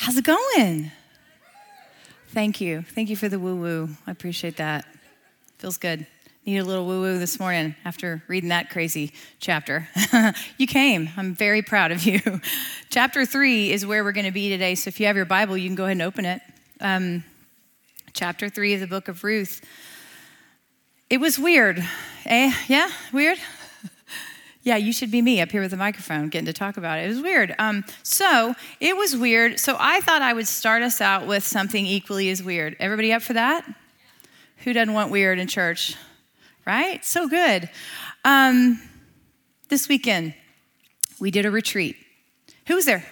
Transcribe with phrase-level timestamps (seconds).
[0.00, 0.90] How's it going?
[2.28, 2.86] Thank you.
[2.94, 3.90] Thank you for the woo woo.
[4.06, 4.86] I appreciate that.
[5.58, 6.06] Feels good.
[6.46, 9.90] Need a little woo woo this morning after reading that crazy chapter.
[10.56, 11.10] you came.
[11.18, 12.18] I'm very proud of you.
[12.88, 14.74] chapter three is where we're going to be today.
[14.74, 16.40] So if you have your Bible, you can go ahead and open it.
[16.80, 17.22] Um,
[18.14, 19.60] chapter three of the book of Ruth.
[21.10, 21.86] It was weird.
[22.24, 22.54] Eh?
[22.68, 22.88] Yeah?
[23.12, 23.36] Weird?
[24.62, 27.06] Yeah, you should be me up here with a microphone getting to talk about it.
[27.06, 27.54] It was weird.
[27.58, 29.58] Um, so it was weird.
[29.58, 32.76] So I thought I would start us out with something equally as weird.
[32.78, 33.64] Everybody up for that?
[34.58, 35.96] Who doesn't want weird in church?
[36.66, 37.02] Right?
[37.04, 37.70] So good.
[38.24, 38.82] Um,
[39.70, 40.34] this weekend,
[41.18, 41.96] we did a retreat.
[42.66, 43.04] Who was there?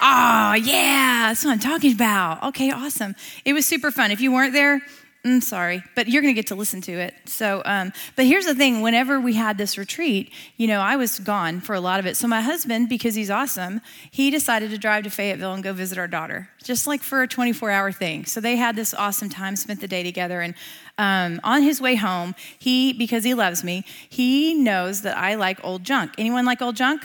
[0.00, 2.44] Oh, yeah, that's what I'm talking about.
[2.48, 3.16] Okay, awesome.
[3.44, 4.10] It was super fun.
[4.10, 4.80] If you weren't there,
[5.24, 7.12] I'm sorry, but you're going to get to listen to it.
[7.26, 11.18] So, um, but here's the thing: whenever we had this retreat, you know, I was
[11.18, 12.16] gone for a lot of it.
[12.16, 15.98] So my husband, because he's awesome, he decided to drive to Fayetteville and go visit
[15.98, 18.26] our daughter, just like for a 24-hour thing.
[18.26, 20.54] So they had this awesome time, spent the day together, and
[20.98, 25.62] um, on his way home, he, because he loves me, he knows that I like
[25.64, 26.12] old junk.
[26.16, 27.04] Anyone like old junk?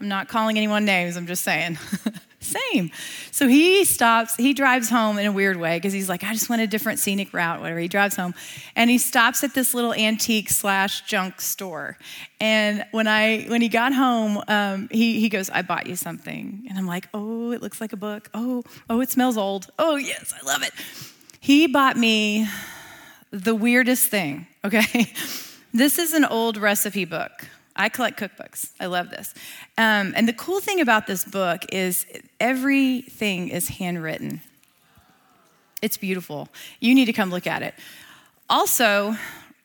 [0.00, 1.16] I'm not calling anyone names.
[1.16, 1.78] I'm just saying.
[2.46, 2.90] Same.
[3.32, 6.48] So he stops, he drives home in a weird way because he's like, I just
[6.48, 7.80] went a different scenic route, whatever.
[7.80, 8.34] He drives home
[8.76, 11.98] and he stops at this little antique slash junk store.
[12.40, 16.64] And when I when he got home, um, he, he goes, I bought you something.
[16.68, 18.30] And I'm like, oh, it looks like a book.
[18.32, 19.68] Oh, oh, it smells old.
[19.78, 20.72] Oh, yes, I love it.
[21.40, 22.46] He bought me
[23.30, 25.12] the weirdest thing, okay?
[25.76, 27.48] This is an old recipe book.
[27.76, 28.70] I collect cookbooks.
[28.80, 29.34] I love this.
[29.78, 32.06] Um, and the cool thing about this book is
[32.40, 34.40] everything is handwritten.
[35.82, 36.48] It's beautiful.
[36.80, 37.74] You need to come look at it.
[38.48, 39.14] Also,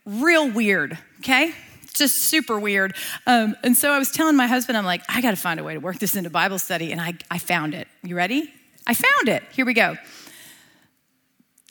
[0.06, 1.54] real weird, okay?
[1.94, 2.96] Just super weird.
[3.26, 5.64] Um, and so I was telling my husband, I'm like, I got to find a
[5.64, 6.92] way to work this into Bible study.
[6.92, 7.88] And I, I found it.
[8.04, 8.54] You ready?
[8.86, 9.44] I found it.
[9.52, 9.96] Here we go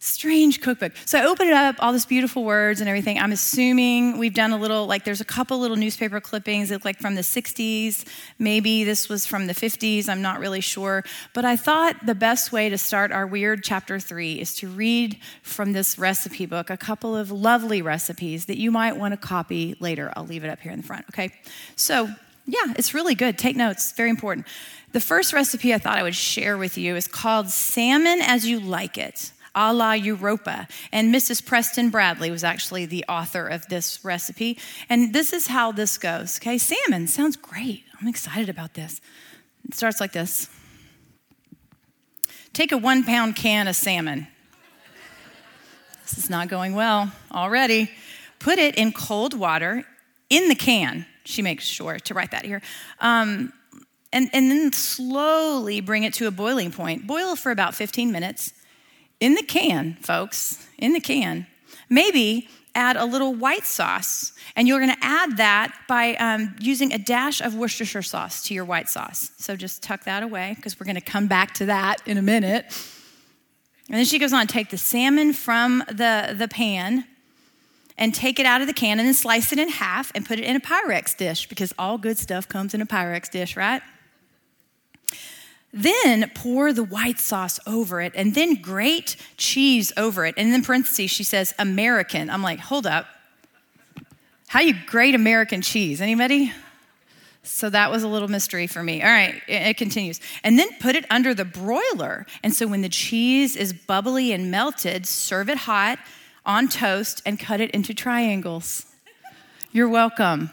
[0.00, 0.92] strange cookbook.
[1.04, 3.18] So I open it up, all this beautiful words and everything.
[3.18, 6.84] I'm assuming we've done a little, like, there's a couple little newspaper clippings that look
[6.84, 8.06] like from the 60s.
[8.38, 10.08] Maybe this was from the 50s.
[10.08, 11.04] I'm not really sure.
[11.34, 15.18] But I thought the best way to start our weird chapter three is to read
[15.42, 19.76] from this recipe book a couple of lovely recipes that you might want to copy
[19.80, 20.12] later.
[20.16, 21.32] I'll leave it up here in the front, okay?
[21.76, 22.08] So,
[22.46, 23.38] yeah, it's really good.
[23.38, 24.46] Take notes, very important.
[24.92, 28.58] The first recipe I thought I would share with you is called Salmon as You
[28.58, 30.68] Like It a la Europa.
[30.92, 31.44] And Mrs.
[31.44, 34.58] Preston Bradley was actually the author of this recipe.
[34.88, 36.38] And this is how this goes.
[36.38, 37.84] Okay, salmon sounds great.
[38.00, 39.00] I'm excited about this.
[39.68, 40.48] It starts like this
[42.52, 44.26] Take a one pound can of salmon.
[46.02, 47.90] This is not going well already.
[48.40, 49.84] Put it in cold water
[50.28, 51.06] in the can.
[51.24, 52.62] She makes sure to write that here.
[52.98, 53.52] Um,
[54.12, 57.06] and, and then slowly bring it to a boiling point.
[57.06, 58.52] Boil for about 15 minutes
[59.20, 61.46] in the can, folks, in the can,
[61.88, 64.32] maybe add a little white sauce.
[64.56, 68.64] And you're gonna add that by um, using a dash of Worcestershire sauce to your
[68.64, 69.30] white sauce.
[69.38, 72.64] So just tuck that away because we're gonna come back to that in a minute.
[73.88, 77.04] And then she goes on, take the salmon from the, the pan
[77.98, 80.38] and take it out of the can and then slice it in half and put
[80.38, 83.82] it in a Pyrex dish because all good stuff comes in a Pyrex dish, right?
[85.72, 90.34] Then pour the white sauce over it and then grate cheese over it.
[90.36, 92.28] And then parentheses, she says American.
[92.28, 93.06] I'm like, hold up.
[94.48, 96.00] How you grate American cheese?
[96.00, 96.52] Anybody?
[97.42, 99.00] So that was a little mystery for me.
[99.02, 100.20] All right, it, continues.
[100.44, 102.26] And then put it under the broiler.
[102.42, 105.98] And so when the cheese is bubbly and melted, serve it hot
[106.44, 108.86] on toast and cut it into triangles.
[109.72, 110.50] You're welcome.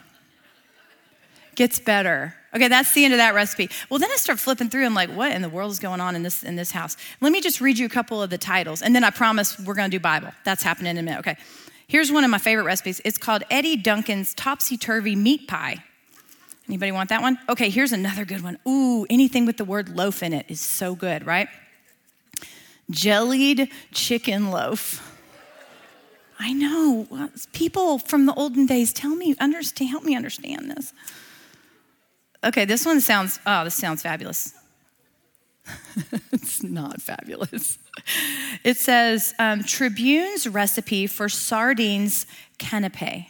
[1.56, 2.37] Gets better.
[2.56, 3.70] Okay, that's the end of that recipe.
[3.90, 4.86] Well, then I start flipping through.
[4.86, 6.96] I'm like, what in the world is going on in this in this house?
[7.20, 9.74] Let me just read you a couple of the titles, and then I promise we're
[9.74, 10.30] going to do Bible.
[10.46, 11.20] That's happening in a minute.
[11.20, 11.38] Okay,
[11.88, 13.02] here's one of my favorite recipes.
[13.04, 15.84] It's called Eddie Duncan's Topsy Turvy Meat Pie.
[16.68, 17.38] Anybody want that one?
[17.48, 18.58] Okay, here's another good one.
[18.68, 21.48] Ooh, anything with the word loaf in it is so good, right?
[22.90, 25.04] Jellied chicken loaf.
[26.40, 27.08] I know.
[27.54, 30.94] People from the olden days, tell me, understand, help me understand this.
[32.44, 34.54] Okay, this one sounds, oh, this sounds fabulous.
[36.32, 37.78] it's not fabulous.
[38.64, 42.26] It says um, Tribune's recipe for sardines
[42.58, 43.28] canape.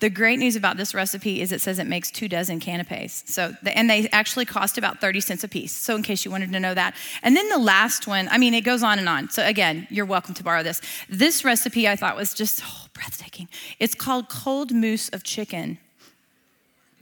[0.00, 3.22] The great news about this recipe is it says it makes two dozen canapes.
[3.32, 5.72] So, and they actually cost about 30 cents a piece.
[5.72, 6.94] So, in case you wanted to know that.
[7.22, 9.30] And then the last one, I mean, it goes on and on.
[9.30, 10.82] So, again, you're welcome to borrow this.
[11.08, 13.48] This recipe I thought was just oh, breathtaking.
[13.78, 15.78] It's called cold mousse of chicken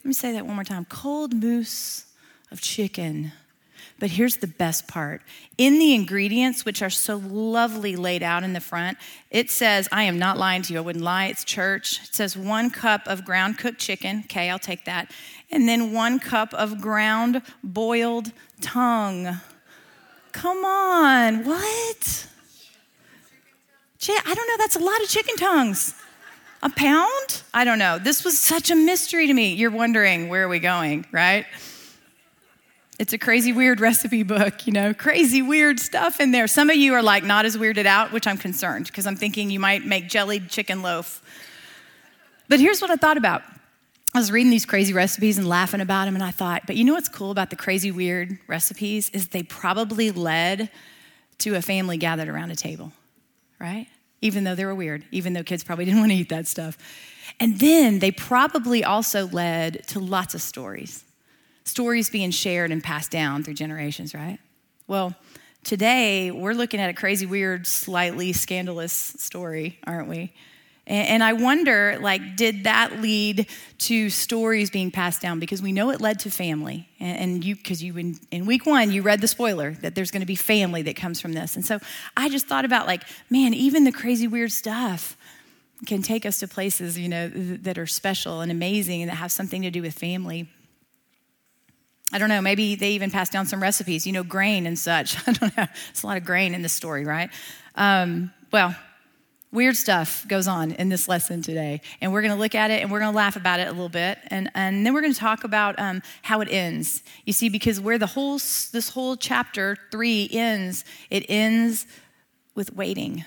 [0.01, 2.07] let me say that one more time cold mousse
[2.51, 3.33] of chicken.
[3.99, 5.21] But here's the best part.
[5.59, 8.97] In the ingredients, which are so lovely laid out in the front,
[9.31, 10.79] it says, I am not lying to you.
[10.79, 11.27] I wouldn't lie.
[11.27, 12.01] It's church.
[12.05, 14.21] It says one cup of ground cooked chicken.
[14.25, 15.13] Okay, I'll take that.
[15.51, 18.33] And then one cup of ground boiled
[18.63, 19.39] tongue.
[20.33, 21.45] Come on.
[21.45, 22.27] What?
[24.09, 24.57] I don't know.
[24.57, 25.95] That's a lot of chicken tongues.
[26.63, 27.43] A pound?
[27.55, 27.99] I don't know.
[27.99, 29.55] This was such a mystery to me.
[29.55, 31.47] You're wondering, where are we going, right?
[32.99, 36.47] It's a crazy, weird recipe book, you know, crazy, weird stuff in there.
[36.47, 39.51] Some of you are like not as weirded out, which I'm concerned because I'm thinking
[39.51, 41.23] you might make jellied chicken loaf.
[42.49, 43.43] But here's what I thought about.
[44.15, 46.85] I was reading these crazy recipes and laughing about them, and I thought, but you
[46.85, 50.69] know what's cool about the crazy, weird recipes is they probably led
[51.39, 52.93] to a family gathered around a table,
[53.59, 53.87] right?
[54.21, 56.77] Even though they were weird, even though kids probably didn't want to eat that stuff.
[57.39, 61.05] And then they probably also led to lots of stories
[61.65, 64.39] stories being shared and passed down through generations, right?
[64.89, 65.15] Well,
[65.63, 70.33] today we're looking at a crazy, weird, slightly scandalous story, aren't we?
[70.91, 73.47] And I wonder, like, did that lead
[73.79, 75.39] to stories being passed down?
[75.39, 76.89] Because we know it led to family.
[76.99, 80.23] And you, because you, in, in week one, you read the spoiler that there's going
[80.23, 81.55] to be family that comes from this.
[81.55, 81.79] And so
[82.17, 85.17] I just thought about, like, man, even the crazy, weird stuff
[85.87, 89.31] can take us to places, you know, that are special and amazing and that have
[89.31, 90.49] something to do with family.
[92.13, 95.17] I don't know, maybe they even passed down some recipes, you know, grain and such.
[95.29, 95.67] I don't know.
[95.91, 97.31] It's a lot of grain in this story, right?
[97.77, 98.75] Um, well,
[99.53, 101.81] weird stuff goes on in this lesson today.
[102.01, 103.73] And we're going to look at it and we're going to laugh about it a
[103.73, 104.19] little bit.
[104.29, 107.03] And, and then we're going to talk about um, how it ends.
[107.25, 111.87] You see, because where the whole, this whole chapter three ends, it ends
[112.55, 113.25] with waiting.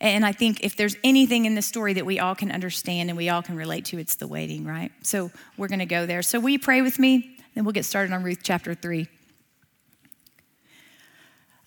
[0.00, 3.16] And I think if there's anything in this story that we all can understand and
[3.16, 4.90] we all can relate to, it's the waiting, right?
[5.02, 6.22] So we're going to go there.
[6.22, 7.36] So will you pray with me?
[7.54, 9.08] Then we'll get started on Ruth chapter 3.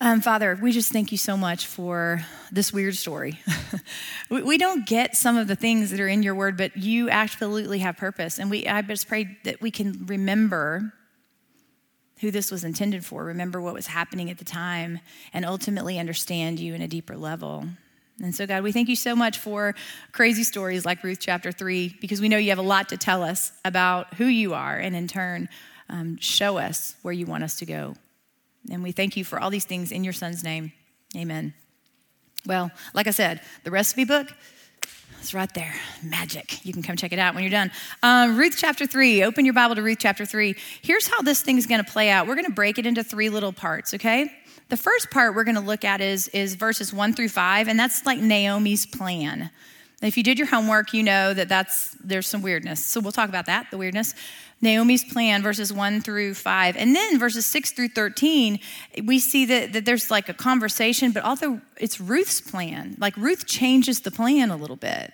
[0.05, 3.39] Um, Father, we just thank you so much for this weird story.
[4.29, 7.09] we, we, don't get some of the things that are in your word, but you
[7.09, 8.37] absolutely have purpose.
[8.37, 10.91] And we, I just pray that we can remember
[12.19, 14.99] who this was intended for, remember what was happening at the time,
[15.31, 17.65] and ultimately understand you in a deeper level.
[18.21, 19.73] And so, God, we thank you so much for
[20.11, 23.23] crazy stories like Ruth chapter 3, because we know you have a lot to tell
[23.23, 25.47] us about who you are, and in turn,
[25.87, 27.95] um, show us where you want us to go.
[28.71, 30.71] And we thank you for all these things in your son's name.
[31.15, 31.53] Amen.
[32.45, 34.27] Well, like I said, the recipe book,
[35.19, 35.73] it's right there.
[36.01, 36.65] Magic.
[36.65, 37.71] You can come check it out when you're done.
[38.01, 39.23] Um, Ruth chapter 3.
[39.23, 40.55] Open your Bible to Ruth chapter 3.
[40.81, 42.27] Here's how this thing is going to play out.
[42.27, 44.29] We're going to break it into three little parts, okay?
[44.67, 47.79] The first part we're going to look at is, is verses 1 through 5, and
[47.79, 49.49] that's like Naomi's plan.
[50.01, 52.83] If you did your homework, you know that that's there's some weirdness.
[52.83, 54.15] So we'll talk about that, the weirdness.
[54.63, 56.77] Naomi's plan, verses 1 through 5.
[56.77, 58.59] And then verses 6 through 13,
[59.03, 62.95] we see that, that there's like a conversation, but also it's Ruth's plan.
[62.97, 65.11] Like Ruth changes the plan a little bit.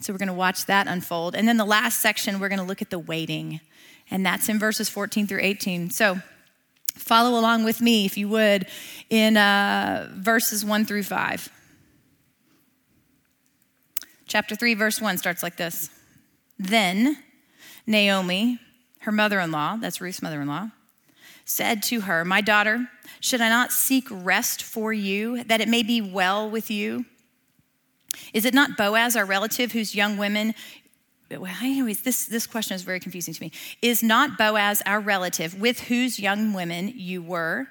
[0.00, 1.34] So we're going to watch that unfold.
[1.34, 3.60] And then the last section, we're going to look at the waiting.
[4.12, 5.90] And that's in verses 14 through 18.
[5.90, 6.20] So
[6.94, 8.66] follow along with me, if you would,
[9.10, 11.48] in uh, verses 1 through 5.
[14.28, 15.90] Chapter 3, verse 1 starts like this
[16.60, 17.18] Then
[17.88, 18.60] Naomi,
[19.04, 20.70] her mother in law, that's Ruth's mother in law,
[21.44, 22.88] said to her, My daughter,
[23.20, 27.04] should I not seek rest for you, that it may be well with you?
[28.32, 30.54] Is it not Boaz, our relative, whose young women
[31.42, 33.52] anyways, this, this question is very confusing to me.
[33.82, 37.66] Is not Boaz our relative with whose young women you were?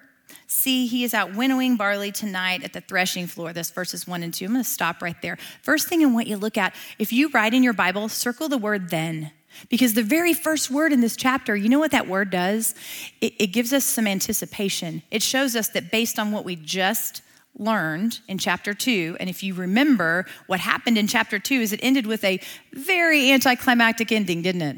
[0.48, 3.54] See, he is out winnowing barley tonight at the threshing floor.
[3.54, 4.46] This verses one and two.
[4.46, 5.38] I'm going to stop right there.
[5.62, 8.50] First thing I want you to look at, if you write in your Bible, circle
[8.50, 9.32] the word then.
[9.70, 12.76] Because the very first word in this chapter, you know what that word does?
[13.22, 15.04] It, it, gives us some anticipation.
[15.12, 17.22] It shows us that based on what we just
[17.58, 21.80] learned in chapter two, and if you remember, what happened in chapter two is it
[21.84, 22.40] ended with a
[22.72, 24.78] very anticlimactic ending, didn't it?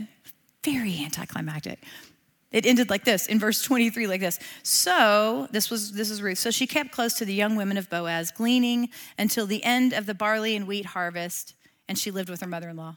[0.63, 1.79] Very anticlimactic.
[2.51, 4.39] It ended like this in verse 23, like this.
[4.63, 6.37] So, this was this is Ruth.
[6.37, 10.05] So she kept close to the young women of Boaz, gleaning until the end of
[10.05, 11.53] the barley and wheat harvest,
[11.89, 12.95] and she lived with her mother-in-law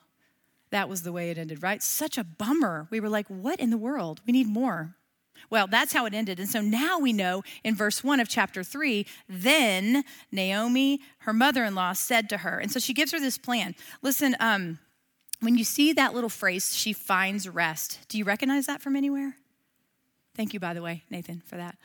[0.70, 1.82] that was the way it ended, right?
[1.82, 2.88] Such a bummer.
[2.90, 4.20] We were like, what in the world?
[4.26, 4.94] We need more.
[5.50, 6.40] Well, that's how it ended.
[6.40, 11.64] And so now we know in verse 1 of chapter 3, then Naomi, her mother
[11.64, 13.74] in law, said to her, and so she gives her this plan.
[14.02, 14.78] Listen, um,
[15.40, 19.36] when you see that little phrase, she finds rest, do you recognize that from anywhere?
[20.36, 21.76] Thank you, by the way, Nathan, for that.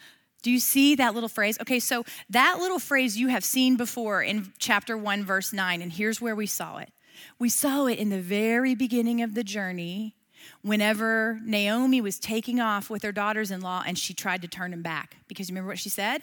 [0.42, 1.58] Do you see that little phrase?
[1.62, 5.92] Okay, so that little phrase you have seen before in chapter 1, verse 9, and
[5.92, 6.90] here's where we saw it.
[7.40, 10.16] We saw it in the very beginning of the journey
[10.62, 14.74] whenever Naomi was taking off with her daughters in law and she tried to turn
[14.74, 15.18] him back.
[15.28, 16.22] Because remember what she said?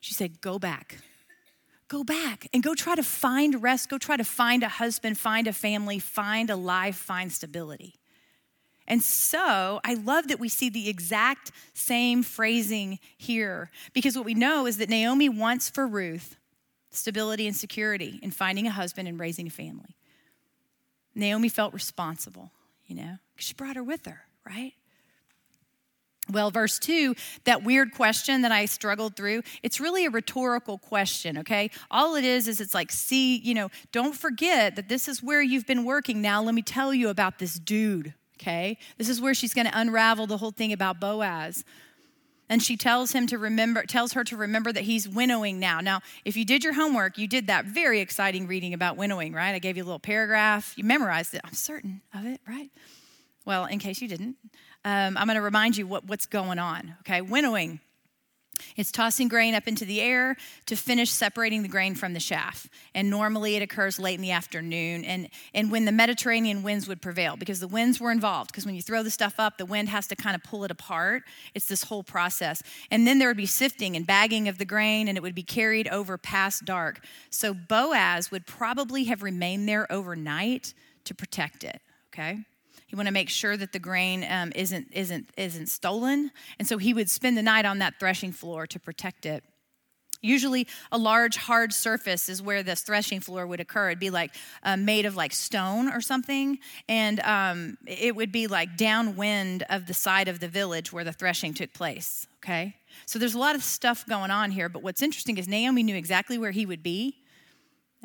[0.00, 0.98] She said, Go back.
[1.88, 5.46] Go back and go try to find rest, go try to find a husband, find
[5.46, 7.94] a family, find a life, find stability.
[8.88, 14.34] And so I love that we see the exact same phrasing here because what we
[14.34, 16.36] know is that Naomi wants for Ruth
[16.90, 19.95] stability and security in finding a husband and raising a family.
[21.16, 22.52] Naomi felt responsible,
[22.86, 24.74] you know, she brought her with her, right?
[26.30, 31.38] Well, verse 2, that weird question that I struggled through, it's really a rhetorical question,
[31.38, 31.70] okay?
[31.90, 35.40] All it is is it's like, see, you know, don't forget that this is where
[35.40, 36.20] you've been working.
[36.20, 38.76] Now, let me tell you about this dude, okay?
[38.98, 41.64] This is where she's going to unravel the whole thing about Boaz.
[42.48, 45.80] And she tells him to remember, tells her to remember that he's winnowing now.
[45.80, 49.54] Now, if you did your homework, you did that very exciting reading about winnowing, right?
[49.54, 50.72] I gave you a little paragraph.
[50.76, 51.40] You memorized it.
[51.44, 52.70] I'm certain of it, right?
[53.44, 54.36] Well, in case you didn't,
[54.84, 56.94] um, I'm going to remind you what, what's going on.
[57.00, 57.80] Okay, winnowing
[58.76, 60.36] it's tossing grain up into the air
[60.66, 62.68] to finish separating the grain from the chaff.
[62.94, 67.00] And normally it occurs late in the afternoon and, and when the Mediterranean winds would
[67.00, 68.50] prevail because the winds were involved.
[68.50, 70.70] Because when you throw the stuff up, the wind has to kind of pull it
[70.70, 71.22] apart.
[71.54, 72.62] It's this whole process.
[72.90, 75.42] And then there would be sifting and bagging of the grain and it would be
[75.42, 77.04] carried over past dark.
[77.30, 81.80] So Boaz would probably have remained there overnight to protect it,
[82.12, 82.44] okay?
[82.88, 86.30] You want to make sure that the grain um, isn't, isn't, isn't stolen.
[86.58, 89.42] And so he would spend the night on that threshing floor to protect it.
[90.22, 93.90] Usually, a large hard surface is where this threshing floor would occur.
[93.90, 98.46] It'd be like uh, made of like stone or something, and um, it would be
[98.46, 102.26] like downwind of the side of the village where the threshing took place.
[102.42, 102.74] Okay,
[103.04, 104.68] so there's a lot of stuff going on here.
[104.68, 107.18] But what's interesting is Naomi knew exactly where he would be,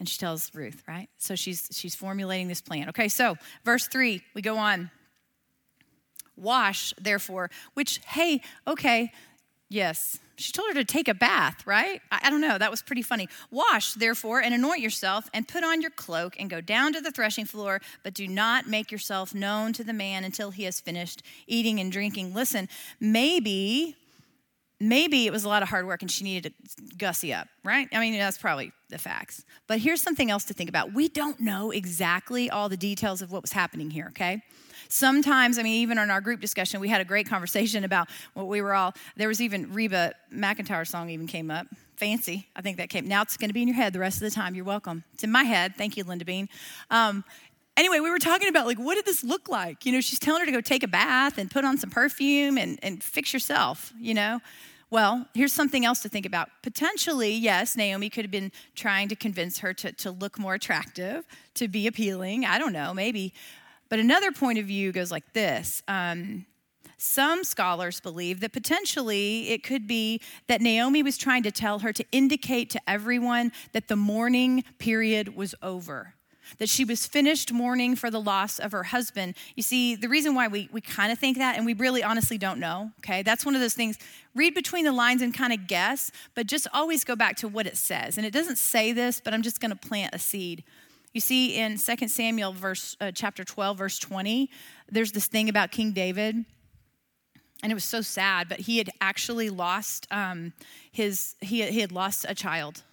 [0.01, 1.07] and she tells Ruth, right?
[1.19, 2.89] So she's she's formulating this plan.
[2.89, 4.89] Okay, so verse 3, we go on.
[6.35, 9.11] Wash, therefore, which hey, okay,
[9.69, 10.17] yes.
[10.37, 12.01] She told her to take a bath, right?
[12.11, 13.29] I, I don't know, that was pretty funny.
[13.51, 17.11] Wash, therefore, and anoint yourself and put on your cloak and go down to the
[17.11, 21.21] threshing floor, but do not make yourself known to the man until he has finished
[21.45, 22.33] eating and drinking.
[22.33, 22.67] Listen,
[22.99, 23.95] maybe
[24.81, 27.87] maybe it was a lot of hard work and she needed to gussy up, right?
[27.93, 29.45] I mean, that's probably the facts.
[29.67, 30.93] But here's something else to think about.
[30.93, 34.41] We don't know exactly all the details of what was happening here, okay?
[34.89, 38.47] Sometimes, I mean, even in our group discussion, we had a great conversation about what
[38.47, 41.67] we were all, there was even Reba McEntire song even came up.
[41.95, 42.47] Fancy.
[42.55, 43.07] I think that came.
[43.07, 44.55] Now it's going to be in your head the rest of the time.
[44.55, 45.03] You're welcome.
[45.13, 45.75] It's in my head.
[45.75, 46.49] Thank you, Linda Bean.
[46.89, 47.23] Um,
[47.77, 49.85] anyway, we were talking about like, what did this look like?
[49.85, 52.57] You know, she's telling her to go take a bath and put on some perfume
[52.57, 54.39] and, and fix yourself, you know?
[54.91, 56.49] Well, here's something else to think about.
[56.61, 61.25] Potentially, yes, Naomi could have been trying to convince her to, to look more attractive,
[61.55, 62.45] to be appealing.
[62.45, 63.33] I don't know, maybe.
[63.87, 65.81] But another point of view goes like this.
[65.87, 66.45] Um,
[66.97, 71.93] some scholars believe that potentially it could be that Naomi was trying to tell her
[71.93, 76.15] to indicate to everyone that the mourning period was over
[76.57, 79.35] that she was finished mourning for the loss of her husband.
[79.55, 82.37] You see, the reason why we, we kind of think that, and we really honestly
[82.37, 83.23] don't know, okay?
[83.23, 83.97] That's one of those things.
[84.35, 87.67] Read between the lines and kind of guess, but just always go back to what
[87.67, 88.17] it says.
[88.17, 90.63] And it doesn't say this, but I'm just going to plant a seed.
[91.13, 94.49] You see, in 2 Samuel, verse, uh, chapter 12, verse 20,
[94.89, 96.45] there's this thing about King David
[97.63, 100.53] and it was so sad but he had actually lost um,
[100.91, 102.83] his he, he had lost a child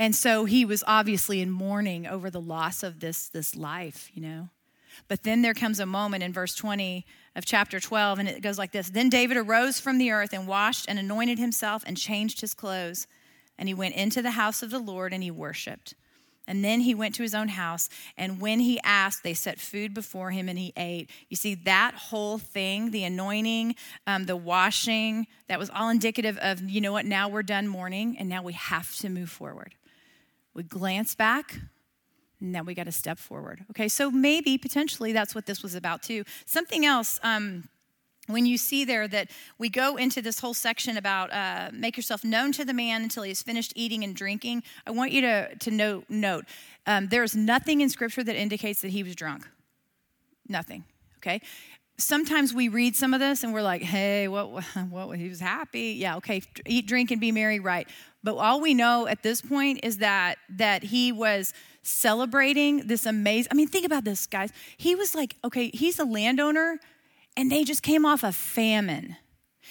[0.00, 4.22] and so he was obviously in mourning over the loss of this, this life, you
[4.22, 4.48] know.
[5.08, 7.04] But then there comes a moment in verse 20
[7.36, 10.46] of chapter 12, and it goes like this Then David arose from the earth and
[10.46, 13.06] washed and anointed himself and changed his clothes.
[13.58, 15.92] And he went into the house of the Lord and he worshiped.
[16.46, 17.90] And then he went to his own house.
[18.16, 21.10] And when he asked, they set food before him and he ate.
[21.28, 23.74] You see, that whole thing, the anointing,
[24.06, 28.16] um, the washing, that was all indicative of, you know what, now we're done mourning
[28.18, 29.74] and now we have to move forward.
[30.54, 31.60] We glance back,
[32.40, 33.64] and then we got to step forward.
[33.70, 36.24] Okay, so maybe potentially that's what this was about too.
[36.46, 37.20] Something else.
[37.22, 37.68] Um,
[38.26, 42.24] when you see there that we go into this whole section about uh, make yourself
[42.24, 45.54] known to the man until he has finished eating and drinking, I want you to,
[45.54, 46.44] to note, note
[46.86, 49.46] um, there's nothing in Scripture that indicates that he was drunk.
[50.48, 50.84] Nothing.
[51.18, 51.40] Okay?
[52.00, 54.50] Sometimes we read some of this and we're like, hey, what,
[54.90, 55.96] what, he was happy.
[55.98, 57.88] Yeah, okay, eat, drink, and be merry, right.
[58.22, 61.52] But all we know at this point is that that he was
[61.82, 63.48] celebrating this amazing.
[63.50, 64.52] I mean, think about this, guys.
[64.76, 66.78] He was like, okay, he's a landowner,
[67.36, 69.16] and they just came off a famine.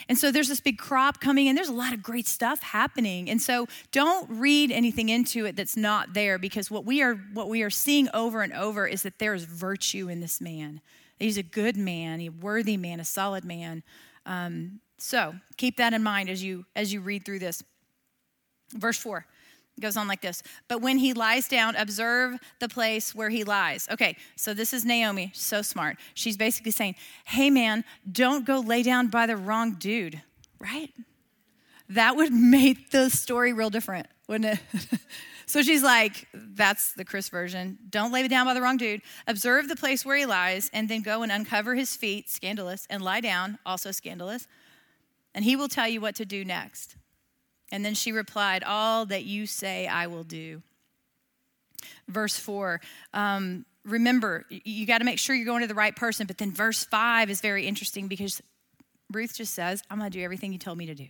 [0.08, 3.30] And so there's this big crop coming and there's a lot of great stuff happening.
[3.30, 7.50] And so don't read anything into it that's not there because what we are what
[7.50, 10.80] we are seeing over and over is that there is virtue in this man.
[11.20, 13.84] He's a good man, a worthy man, a solid man.
[14.26, 17.64] Um, so keep that in mind as you as you read through this.
[18.74, 19.26] Verse four
[19.80, 20.44] goes on like this.
[20.68, 23.88] But when he lies down observe the place where he lies.
[23.92, 25.98] Okay so this is naomi so smart.
[26.14, 26.96] She's basically saying
[27.26, 30.22] hey man don't go lay down by the wrong dude.
[30.60, 30.94] Right?
[31.90, 35.00] That would make the story real different wouldn't it
[35.50, 39.68] so she's like that's the chris version don't lay down by the wrong dude observe
[39.68, 43.22] the place where he lies and then go and uncover his feet scandalous and lie
[43.22, 44.48] down also scandalous
[45.34, 46.96] and he will tell you what to do next
[47.72, 50.62] and then she replied, All that you say, I will do.
[52.08, 52.82] Verse 4.
[53.14, 56.28] Um, remember, you got to make sure you're going to the right person.
[56.28, 58.42] But then verse 5 is very interesting because
[59.12, 61.08] Ruth just says, I'm going to do everything you told me to do.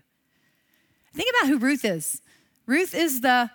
[1.13, 2.21] Think about who Ruth is.
[2.65, 3.49] Ruth is the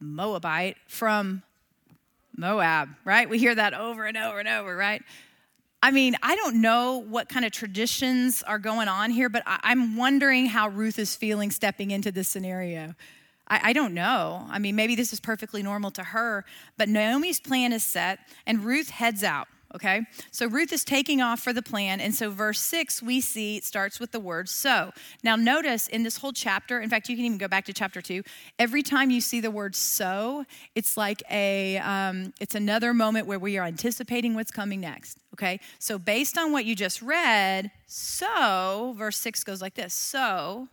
[0.00, 1.42] Moabite from
[2.36, 3.28] Moab, right?
[3.28, 5.02] We hear that over and over and over, right?
[5.82, 9.72] I mean, I don't know what kind of traditions are going on here, but I,
[9.72, 12.94] am wondering how Ruth is feeling stepping into this scenario.
[13.48, 14.46] I, I don't know.
[14.50, 16.44] I mean, maybe this is perfectly normal to her,
[16.76, 20.02] but Naomi's plan is set, and Ruth heads out okay?
[20.30, 22.00] So Ruth is taking off for the plan.
[22.00, 24.92] And so, verse six, we see it starts with the word so.
[25.22, 28.00] Now, notice in this whole chapter, in fact, you can even go back to chapter
[28.00, 28.22] two.
[28.58, 30.44] Every time you see the word so,
[30.74, 35.60] it's like a, um, it's another moment where we are anticipating what's coming next, okay?
[35.78, 40.68] So, based on what you just read, so, verse six goes like this So,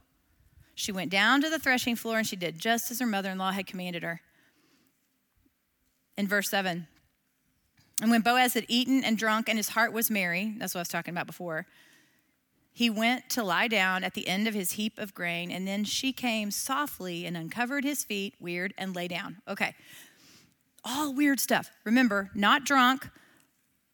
[0.75, 3.37] she went down to the threshing floor and she did just as her mother in
[3.37, 4.21] law had commanded her.
[6.17, 6.87] In verse 7,
[8.01, 10.81] and when Boaz had eaten and drunk and his heart was merry, that's what I
[10.81, 11.65] was talking about before,
[12.71, 15.83] he went to lie down at the end of his heap of grain, and then
[15.83, 19.37] she came softly and uncovered his feet, weird, and lay down.
[19.47, 19.75] Okay.
[20.83, 21.69] All weird stuff.
[21.85, 23.09] Remember, not drunk,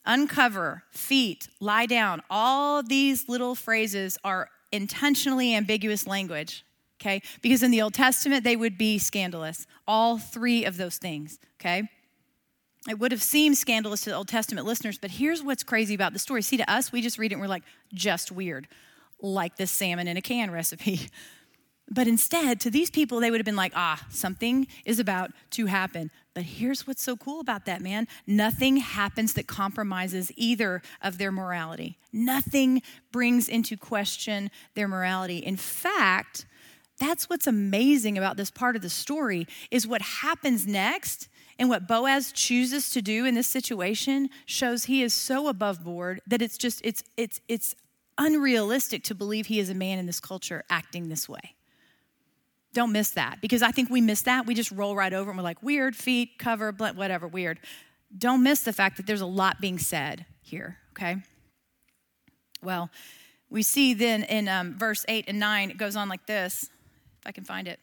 [0.05, 2.21] uncover, feet, lie down.
[2.29, 6.63] All these little phrases are intentionally ambiguous language,
[7.01, 7.21] okay?
[7.41, 9.67] Because in the Old Testament, they would be scandalous.
[9.87, 11.89] All three of those things, okay?
[12.87, 16.13] It would have seemed scandalous to the Old Testament listeners, but here's what's crazy about
[16.13, 16.41] the story.
[16.41, 17.63] See, to us, we just read it and we're like,
[17.93, 18.67] just weird,
[19.21, 21.01] like this salmon in a can recipe.
[21.91, 25.65] But instead, to these people, they would have been like, ah, something is about to
[25.65, 26.11] happen.
[26.35, 28.07] But here's what's so cool about that, man.
[28.27, 31.97] Nothing happens that compromises either of their morality.
[32.13, 35.39] Nothing brings into question their morality.
[35.39, 36.45] In fact,
[36.99, 41.27] that's what's amazing about this part of the story is what happens next
[41.59, 46.21] and what Boaz chooses to do in this situation shows he is so above board
[46.25, 47.75] that it's just it's it's it's
[48.17, 51.55] unrealistic to believe he is a man in this culture acting this way.
[52.73, 54.45] Don't miss that because I think we miss that.
[54.45, 57.59] We just roll right over and we're like, weird, feet, cover, whatever, weird.
[58.17, 61.17] Don't miss the fact that there's a lot being said here, okay?
[62.63, 62.89] Well,
[63.49, 66.69] we see then in um, verse 8 and 9, it goes on like this,
[67.19, 67.79] if I can find it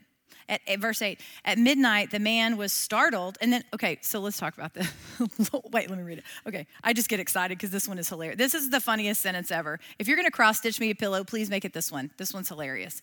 [0.49, 4.39] at, at, verse 8 at midnight the man was startled and then okay so let's
[4.39, 4.89] talk about this.
[5.73, 6.25] Wait let me read it.
[6.47, 8.39] Okay i just get excited because this one is hilarious.
[8.39, 9.79] This is the funniest sentence ever.
[9.99, 12.11] If you're going to cross stitch me a pillow please make it this one.
[12.17, 13.03] This one's hilarious.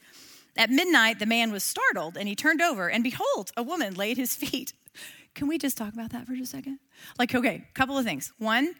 [0.57, 4.17] At midnight the man was startled and he turned over and behold a woman at
[4.17, 4.73] his feet.
[5.35, 6.79] Can we just talk about that for just a second?
[7.17, 8.31] Like okay couple of things.
[8.37, 8.75] One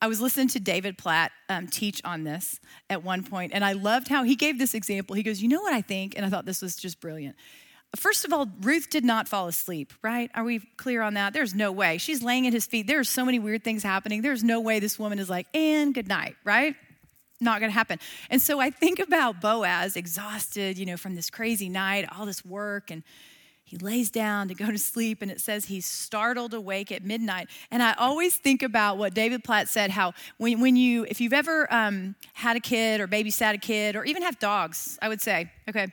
[0.00, 3.72] I was listening to David Platt um, teach on this at one point, and I
[3.72, 5.16] loved how he gave this example.
[5.16, 6.14] He goes, You know what I think?
[6.16, 7.36] And I thought this was just brilliant.
[7.94, 10.30] First of all, Ruth did not fall asleep, right?
[10.34, 11.32] Are we clear on that?
[11.32, 11.98] There's no way.
[11.98, 12.86] She's laying at his feet.
[12.86, 14.22] There's so many weird things happening.
[14.22, 16.74] There's no way this woman is like, and good night, right?
[17.40, 17.98] Not gonna happen.
[18.30, 22.44] And so I think about Boaz, exhausted, you know, from this crazy night, all this
[22.44, 23.02] work, and
[23.64, 27.48] he lays down to go to sleep, and it says he's startled awake at midnight.
[27.70, 31.32] And I always think about what David Platt said how when, when you, if you've
[31.32, 35.20] ever um, had a kid or babysat a kid or even have dogs, I would
[35.20, 35.88] say, okay,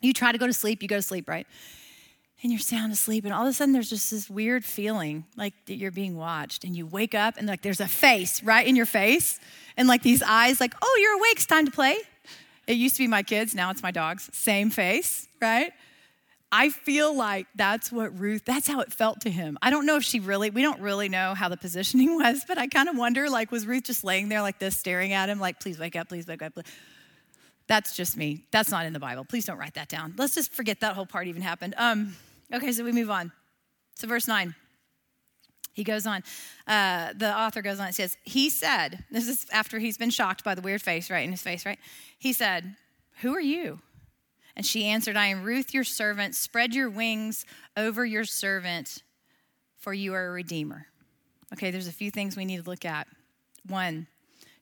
[0.00, 1.46] you try to go to sleep, you go to sleep, right?
[2.42, 5.54] And you're sound asleep, and all of a sudden there's just this weird feeling like
[5.66, 6.64] that you're being watched.
[6.64, 9.40] And you wake up, and like there's a face right in your face,
[9.76, 11.96] and like these eyes, like, oh, you're awake, it's time to play.
[12.66, 14.28] It used to be my kids, now it's my dogs.
[14.32, 15.72] Same face, right?
[16.52, 19.58] I feel like that's what Ruth, that's how it felt to him.
[19.62, 22.58] I don't know if she really, we don't really know how the positioning was, but
[22.58, 25.40] I kind of wonder like, was Ruth just laying there like this, staring at him,
[25.40, 26.54] like, please wake up, please wake up.
[26.54, 26.66] Please.
[27.68, 28.44] That's just me.
[28.52, 29.24] That's not in the Bible.
[29.24, 30.14] Please don't write that down.
[30.16, 31.74] Let's just forget that whole part even happened.
[31.76, 32.14] Um,
[32.52, 33.32] okay, so we move on.
[33.96, 34.54] So, verse 9.
[35.72, 36.22] He goes on,
[36.66, 40.42] uh, the author goes on, it says, He said, this is after he's been shocked
[40.42, 41.78] by the weird face, right, in his face, right?
[42.18, 42.76] He said,
[43.20, 43.80] Who are you?
[44.56, 46.34] And she answered, I am Ruth, your servant.
[46.34, 47.44] Spread your wings
[47.76, 49.02] over your servant,
[49.76, 50.86] for you are a redeemer.
[51.52, 53.06] Okay, there's a few things we need to look at.
[53.66, 54.06] 1.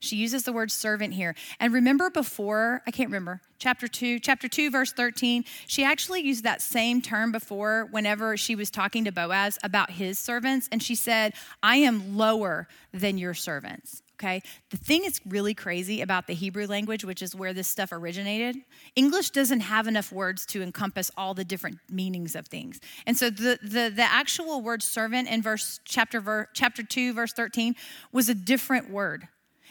[0.05, 1.35] She uses the word servant here.
[1.59, 6.43] And remember before, I can't remember, chapter 2, chapter 2, verse 13, she actually used
[6.43, 10.69] that same term before whenever she was talking to Boaz about his servants.
[10.71, 14.03] And she said, I am lower than your servants.
[14.15, 14.41] Okay.
[14.69, 18.55] The thing that's really crazy about the Hebrew language, which is where this stuff originated,
[18.95, 22.79] English doesn't have enough words to encompass all the different meanings of things.
[23.05, 27.33] And so the, the, the actual word servant in verse chapter, ver, chapter 2, verse
[27.33, 27.75] 13,
[28.13, 29.27] was a different word.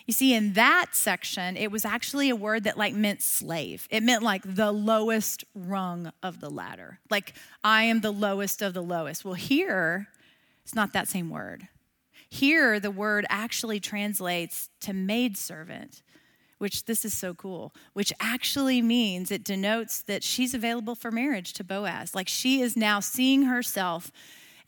[0.06, 3.88] You see, in that section, it was actually a word that like meant slave.
[3.90, 6.98] It meant like the lowest rung of the ladder.
[7.08, 9.24] Like, I am the lowest of the lowest.
[9.24, 10.08] Well, here,
[10.62, 11.68] it's not that same word.
[12.28, 16.02] Here, the word actually translates to maidservant,
[16.58, 21.54] which this is so cool, which actually means it denotes that she's available for marriage
[21.54, 22.14] to Boaz.
[22.14, 24.10] Like, she is now seeing herself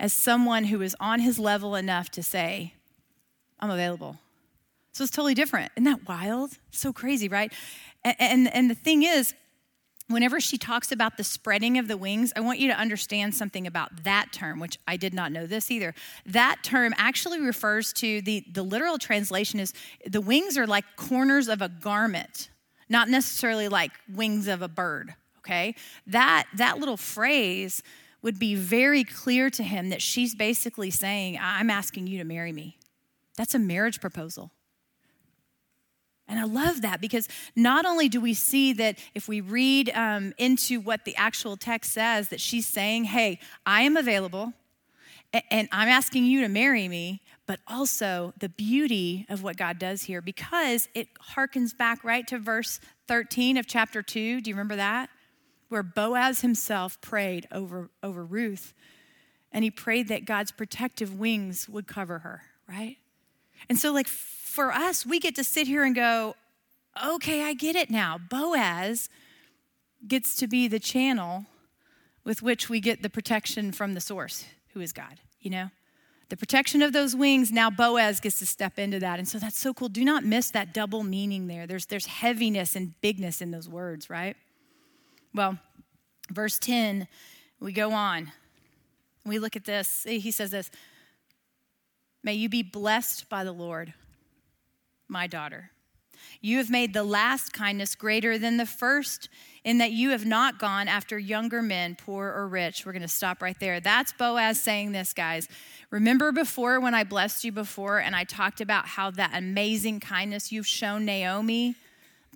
[0.01, 2.73] as someone who is on his level enough to say,
[3.61, 4.19] I'm available.
[4.97, 5.71] So it's totally different.
[5.77, 6.53] Isn't that wild?
[6.71, 7.53] So crazy, right?
[8.03, 9.35] And, and, and the thing is,
[10.09, 13.67] whenever she talks about the spreading of the wings, I want you to understand something
[13.67, 15.95] about that term, which I did not know this either.
[16.25, 19.75] That term actually refers to the, the literal translation is
[20.07, 22.49] the wings are like corners of a garment,
[22.89, 25.75] not necessarily like wings of a bird, okay?
[26.07, 27.83] That, that little phrase
[28.23, 32.55] would be very clear to him that she's basically saying, I'm asking you to marry
[32.55, 32.79] me.
[33.37, 34.53] That's a marriage proposal.
[36.29, 40.33] And I love that because not only do we see that if we read um,
[40.39, 44.53] into what the actual text says, that she's saying, Hey, I am available
[45.51, 50.03] and I'm asking you to marry me, but also the beauty of what God does
[50.05, 54.41] here because it harkens back right to verse 13 of chapter 2.
[54.41, 55.11] Do you remember that?
[55.69, 58.73] Where Boaz himself prayed over, over Ruth
[59.53, 62.97] and he prayed that God's protective wings would cover her, right?
[63.69, 66.37] And so, like, for us, we get to sit here and go,
[67.05, 68.19] okay, I get it now.
[68.19, 69.09] Boaz
[70.07, 71.47] gets to be the channel
[72.25, 75.71] with which we get the protection from the source, who is God, you know?
[76.29, 79.21] The protection of those wings, now Boaz gets to step into that.
[79.21, 79.89] And so that's so cool.
[79.89, 81.69] Do not miss that double meaning there.
[81.69, 84.37] There's, there's heaviness and bigness in those words, right?
[85.33, 85.59] Well,
[86.33, 87.07] verse 10,
[87.61, 88.33] we go on.
[89.25, 90.05] We look at this.
[90.09, 90.71] He says this
[92.27, 93.95] May you be blessed by the Lord
[95.07, 95.71] my daughter.
[96.41, 99.29] You have made the last kindness greater than the first,
[99.63, 102.85] in that you have not gone after younger men, poor or rich.
[102.85, 103.79] We're going to stop right there.
[103.79, 105.47] That's Boaz saying this, guys.
[105.91, 110.51] Remember before when I blessed you before and I talked about how that amazing kindness
[110.51, 111.77] you've shown Naomi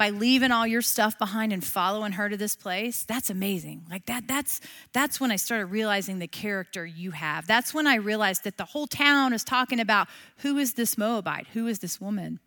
[0.00, 3.04] by leaving all your stuff behind and following her to this place?
[3.04, 3.84] That's amazing.
[3.90, 4.62] Like that that's
[4.94, 7.46] that's when I started realizing the character you have.
[7.46, 10.08] That's when I realized that the whole town is talking about
[10.38, 11.48] who is this Moabite?
[11.48, 12.40] Who is this woman?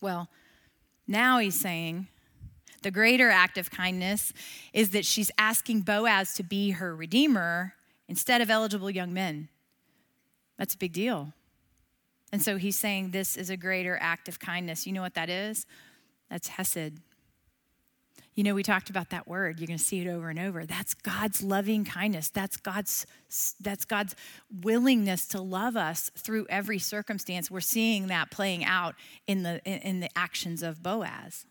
[0.00, 0.30] Well,
[1.06, 2.06] now he's saying
[2.80, 4.32] the greater act of kindness
[4.72, 7.74] is that she's asking Boaz to be her redeemer
[8.08, 9.50] instead of eligible young men.
[10.56, 11.34] That's a big deal.
[12.32, 14.86] And so he's saying this is a greater act of kindness.
[14.86, 15.66] You know what that is?
[16.30, 17.00] That's Hesed.
[18.34, 19.60] You know, we talked about that word.
[19.60, 20.66] You're going to see it over and over.
[20.66, 22.30] That's God's loving kindness.
[22.30, 23.06] That's God's
[23.60, 24.16] that's God's
[24.62, 27.50] willingness to love us through every circumstance.
[27.50, 28.96] We're seeing that playing out
[29.28, 31.46] in the in the actions of Boaz.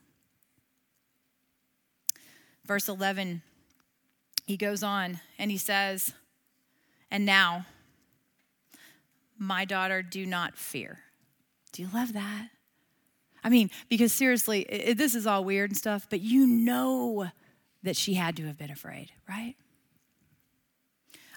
[2.66, 3.42] Verse 11
[4.46, 6.14] he goes on and he says,
[7.10, 7.66] "And now,
[9.38, 11.00] my daughter, do not fear."
[11.72, 12.50] Do you love that?
[13.44, 17.30] I mean, because seriously, it, this is all weird and stuff, but you know
[17.84, 19.56] that she had to have been afraid, right?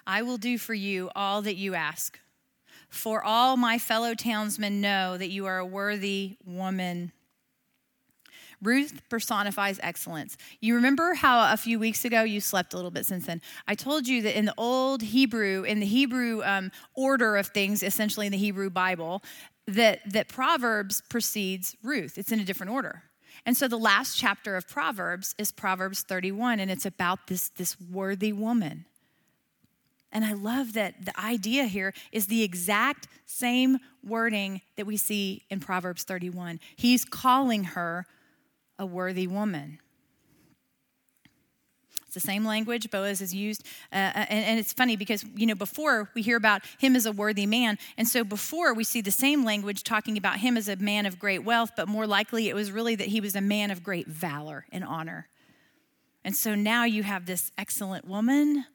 [0.05, 2.19] I will do for you all that you ask.
[2.89, 7.11] For all my fellow townsmen know that you are a worthy woman.
[8.61, 10.37] Ruth personifies excellence.
[10.61, 13.41] You remember how a few weeks ago you slept a little bit since then?
[13.67, 17.83] I told you that in the old Hebrew, in the Hebrew um, order of things,
[17.83, 19.21] essentially in the Hebrew Bible,
[19.67, 22.17] that, that Proverbs precedes Ruth.
[22.17, 23.03] It's in a different order.
[23.45, 27.77] And so the last chapter of Proverbs is Proverbs 31, and it's about this, this
[27.79, 28.85] worthy woman.
[30.11, 35.43] And I love that the idea here is the exact same wording that we see
[35.49, 36.59] in Proverbs 31.
[36.75, 38.05] He's calling her
[38.79, 39.79] a worthy woman
[42.17, 43.61] the same language Boaz has used.
[43.91, 47.05] Uh, uh, and, and it's funny because, you know, before we hear about him as
[47.05, 47.77] a worthy man.
[47.97, 51.19] And so before we see the same language talking about him as a man of
[51.19, 54.07] great wealth, but more likely it was really that he was a man of great
[54.07, 55.27] valor and honor.
[56.23, 58.65] And so now you have this excellent woman.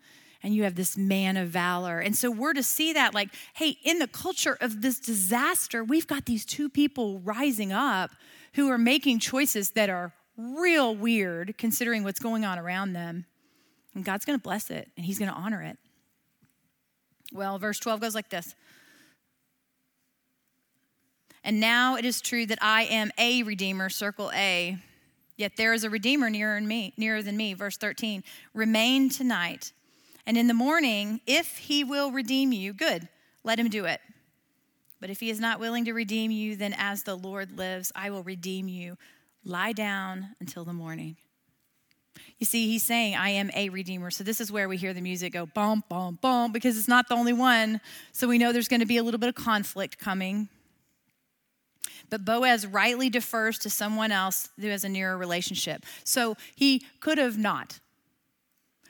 [0.42, 2.00] and you have this man of valor.
[2.00, 6.07] And so we're to see that, like, hey, in the culture of this disaster, we've
[6.07, 8.11] got these two people rising up
[8.55, 13.26] who are making choices that are real weird considering what's going on around them.
[13.94, 15.78] And God's going to bless it and He's going to honor it.
[17.33, 18.55] Well, verse 12 goes like this.
[21.44, 24.78] And now it is true that I am a redeemer, circle A.
[25.37, 27.55] Yet there is a redeemer nearer, me, nearer than me.
[27.55, 28.22] Verse 13.
[28.55, 29.72] Remain tonight.
[30.26, 33.09] And in the morning, if he will redeem you, good,
[33.42, 34.00] let him do it.
[35.00, 38.11] But if he is not willing to redeem you, then as the Lord lives, I
[38.11, 38.96] will redeem you.
[39.44, 41.16] Lie down until the morning.
[42.38, 44.11] You see, he's saying, I am a redeemer.
[44.11, 47.09] So this is where we hear the music go bum, bum, bum, because it's not
[47.09, 47.81] the only one.
[48.12, 50.48] So we know there's going to be a little bit of conflict coming.
[52.11, 55.87] But Boaz rightly defers to someone else who has a nearer relationship.
[56.05, 57.81] So he could have not.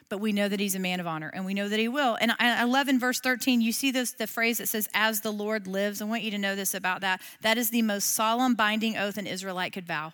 [0.08, 2.18] But we know that he's a man of honor and we know that he will.
[2.20, 5.30] And I love in verse 13, you see this the phrase that says, as the
[5.30, 6.02] Lord lives.
[6.02, 7.20] I want you to know this about that.
[7.42, 10.12] That is the most solemn binding oath an Israelite could vow.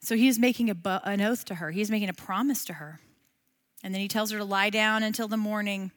[0.00, 3.00] So he is making a, an oath to her, he's making a promise to her.
[3.82, 5.90] And then he tells her to lie down until the morning.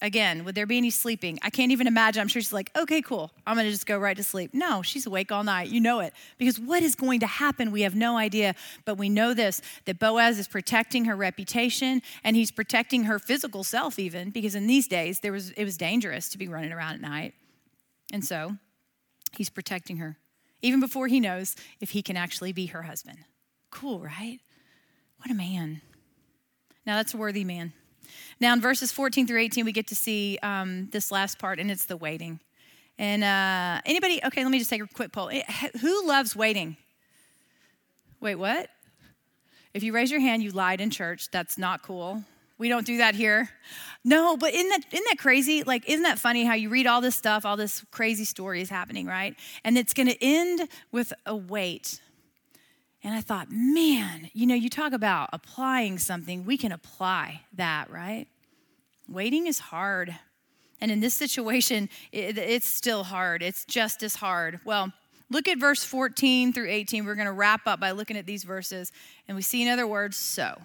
[0.00, 1.40] Again, would there be any sleeping?
[1.42, 2.20] I can't even imagine.
[2.20, 3.32] I'm sure she's like, okay, cool.
[3.44, 4.54] I'm going to just go right to sleep.
[4.54, 5.70] No, she's awake all night.
[5.70, 6.14] You know it.
[6.38, 8.54] Because what is going to happen, we have no idea.
[8.84, 13.64] But we know this that Boaz is protecting her reputation and he's protecting her physical
[13.64, 16.94] self, even because in these days, there was, it was dangerous to be running around
[16.94, 17.34] at night.
[18.12, 18.56] And so
[19.36, 20.16] he's protecting her
[20.62, 23.18] even before he knows if he can actually be her husband.
[23.70, 24.38] Cool, right?
[25.18, 25.82] What a man.
[26.86, 27.72] Now, that's a worthy man.
[28.40, 31.70] Now, in verses 14 through 18, we get to see um, this last part, and
[31.70, 32.40] it's the waiting.
[32.98, 35.28] And uh, anybody, okay, let me just take a quick poll.
[35.30, 35.42] Eh,
[35.80, 36.76] who loves waiting?
[38.20, 38.68] Wait, what?
[39.74, 41.30] If you raise your hand, you lied in church.
[41.30, 42.24] That's not cool.
[42.58, 43.48] We don't do that here.
[44.04, 45.62] No, but isn't that, isn't that crazy?
[45.62, 48.70] Like, isn't that funny how you read all this stuff, all this crazy story is
[48.70, 49.36] happening, right?
[49.64, 52.00] And it's going to end with a wait.
[53.02, 57.90] And I thought, man, you know, you talk about applying something, we can apply that,
[57.90, 58.26] right?
[59.08, 60.16] Waiting is hard.
[60.80, 63.42] And in this situation, it, it's still hard.
[63.42, 64.60] It's just as hard.
[64.64, 64.92] Well,
[65.30, 67.04] look at verse 14 through 18.
[67.04, 68.92] We're going to wrap up by looking at these verses.
[69.26, 70.60] And we see in other words, so.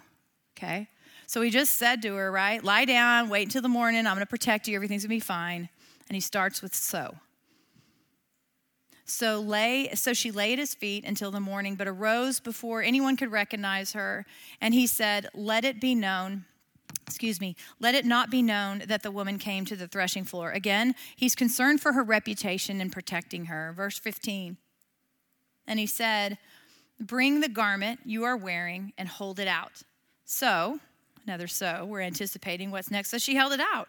[0.58, 0.88] Okay?
[1.28, 2.64] So he just said to her, right?
[2.64, 4.06] Lie down, wait until the morning.
[4.06, 4.76] I'm to protect you.
[4.76, 5.70] Everything's to be fine.
[6.08, 7.16] And he starts with so.
[9.06, 13.18] So lay so she lay at his feet until the morning, but arose before anyone
[13.18, 14.26] could recognize her,
[14.62, 16.46] and he said, "Let it be known
[17.06, 20.52] excuse me, let it not be known that the woman came to the threshing floor.
[20.52, 23.74] Again, he's concerned for her reputation and protecting her.
[23.76, 24.58] Verse 15.
[25.68, 26.38] And he said,
[27.00, 29.84] Bring the garment you are wearing and hold it out.
[30.26, 30.80] So,
[31.26, 33.10] another so, we're anticipating what's next.
[33.10, 33.88] So she held it out.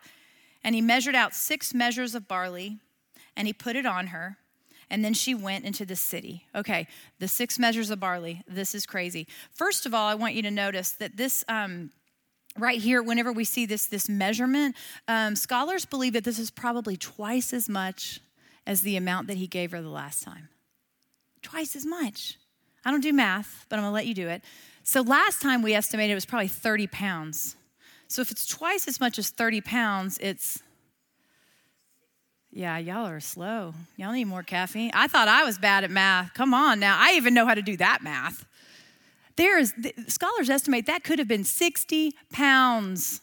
[0.62, 2.78] And he measured out six measures of barley
[3.36, 4.38] and he put it on her
[4.90, 6.46] and then she went into the city.
[6.54, 6.86] Okay,
[7.18, 8.42] the six measures of barley.
[8.46, 9.26] This is crazy.
[9.52, 11.44] First of all, I want you to notice that this.
[11.48, 11.90] Um,
[12.56, 14.76] right here whenever we see this this measurement
[15.08, 18.20] um, scholars believe that this is probably twice as much
[18.64, 20.48] as the amount that he gave her the last time
[21.42, 22.38] twice as much
[22.84, 24.40] i don't do math but i'm going to let you do it
[24.84, 27.56] so last time we estimated it was probably 30 pounds
[28.06, 30.62] so if it's twice as much as 30 pounds it's
[32.56, 33.74] yeah, y'all are slow.
[33.96, 34.92] Y'all need more caffeine.
[34.94, 36.34] I thought I was bad at math.
[36.34, 36.96] Come on now.
[36.96, 38.46] I even know how to do that math.
[39.34, 43.20] There is, the scholars estimate that could have been 60 pounds.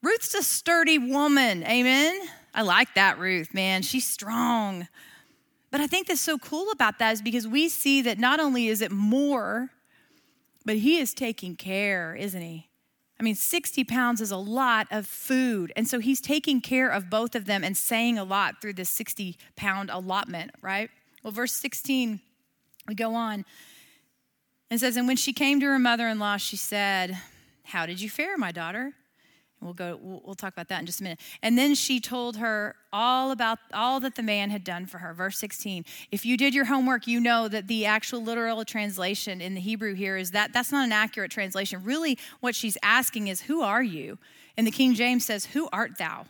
[0.00, 1.64] Ruth's a sturdy woman.
[1.64, 2.20] Amen.
[2.54, 3.82] I like that, Ruth, man.
[3.82, 4.86] She's strong.
[5.72, 8.68] But I think that's so cool about that is because we see that not only
[8.68, 9.70] is it more,
[10.70, 12.68] but he is taking care, isn't he?
[13.18, 15.72] I mean, 60 pounds is a lot of food.
[15.74, 18.88] And so he's taking care of both of them and saying a lot through this
[18.88, 20.88] 60 pound allotment, right?
[21.24, 22.20] Well, verse 16,
[22.86, 23.44] we go on.
[24.70, 27.18] and says, And when she came to her mother in law, she said,
[27.64, 28.92] How did you fare, my daughter?
[29.60, 29.98] We'll go.
[30.00, 31.20] We'll, talk about that in just a minute.
[31.42, 35.12] And then she told her all about all that the man had done for her.
[35.12, 35.84] Verse 16.
[36.10, 39.94] If you did your homework, you know that the actual literal translation in the Hebrew
[39.94, 41.84] here is that that's not an accurate translation.
[41.84, 44.18] Really, what she's asking is, "Who are you?"
[44.56, 46.26] And the King James says, "Who art thou?"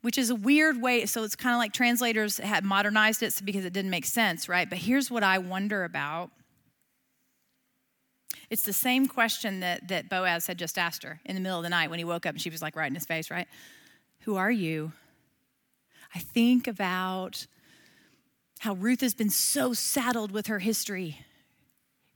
[0.00, 1.04] Which is a weird way.
[1.04, 4.68] So it's kind of like translators had modernized it because it didn't make sense, right?
[4.68, 6.30] But here's what I wonder about
[8.54, 11.64] it's the same question that, that Boaz had just asked her in the middle of
[11.64, 13.48] the night when he woke up and she was like right in his face, right?
[14.20, 14.92] Who are you?
[16.14, 17.48] I think about
[18.60, 21.18] how Ruth has been so saddled with her history.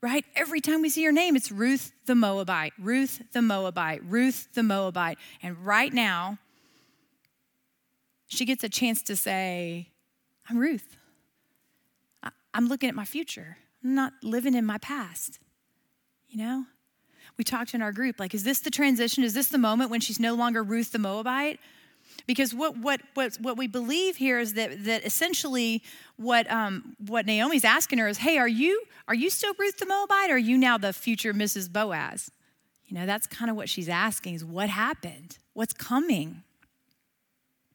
[0.01, 0.25] right?
[0.37, 4.63] Every time we see her name, it's Ruth the Moabite, Ruth the Moabite, Ruth the
[4.63, 5.19] Moabite.
[5.43, 6.39] And right now,
[8.29, 9.89] she gets a chance to say,
[10.49, 10.97] I'm Ruth.
[12.55, 13.57] I'm looking at my future.
[13.83, 15.41] I'm not living in my past.
[16.29, 16.65] You know?
[17.37, 19.23] We talked in our group, like, is this the transition?
[19.23, 21.61] Is this the moment when she's no longer Ruth the Moabite?
[22.27, 25.83] Because what, what, what, what we believe here is that, that essentially
[26.17, 29.87] what, um, what Naomi's asking her is, hey, are you, are you still Ruth the
[29.87, 31.73] Moabite are you now the future Mrs.
[31.73, 32.31] Boaz?
[32.87, 35.39] You know, that's kind of what she's asking is what happened?
[35.53, 36.43] What's coming?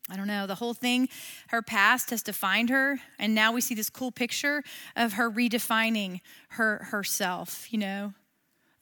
[0.10, 1.08] I don't know, the whole thing,
[1.48, 3.00] her past has defined her.
[3.20, 4.64] And now we see this cool picture
[4.96, 8.14] of her redefining her herself, you know.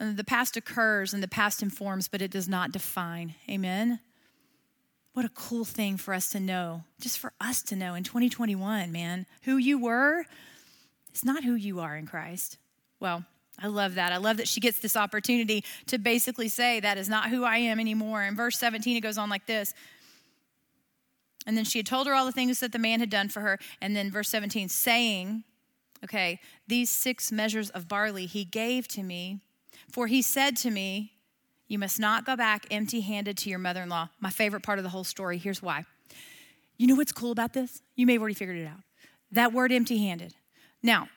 [0.02, 3.36] The past occurs and the past informs, but it does not define.
[3.50, 4.00] Amen.
[5.14, 8.92] What a cool thing for us to know, just for us to know in 2021,
[8.92, 9.26] man.
[9.44, 10.26] Who you were
[11.14, 12.58] is not who you are in Christ.
[13.00, 13.26] Well,
[13.60, 14.12] I love that.
[14.12, 17.58] I love that she gets this opportunity to basically say, That is not who I
[17.58, 18.24] am anymore.
[18.24, 19.74] In verse 17, it goes on like this
[21.46, 23.42] and then she had told her all the things that the man had done for
[23.42, 23.60] her.
[23.82, 25.44] And then verse 17, saying,
[26.04, 29.42] okay, these six measures of barley he gave to me,
[29.92, 31.14] for he said to me,
[31.68, 34.10] You must not go back empty handed to your mother in law.
[34.20, 35.38] My favorite part of the whole story.
[35.38, 35.84] Here's why.
[36.78, 37.82] You know what's cool about this?
[37.96, 38.80] You may have already figured it out.
[39.32, 40.34] That word empty handed.
[40.82, 41.10] Now,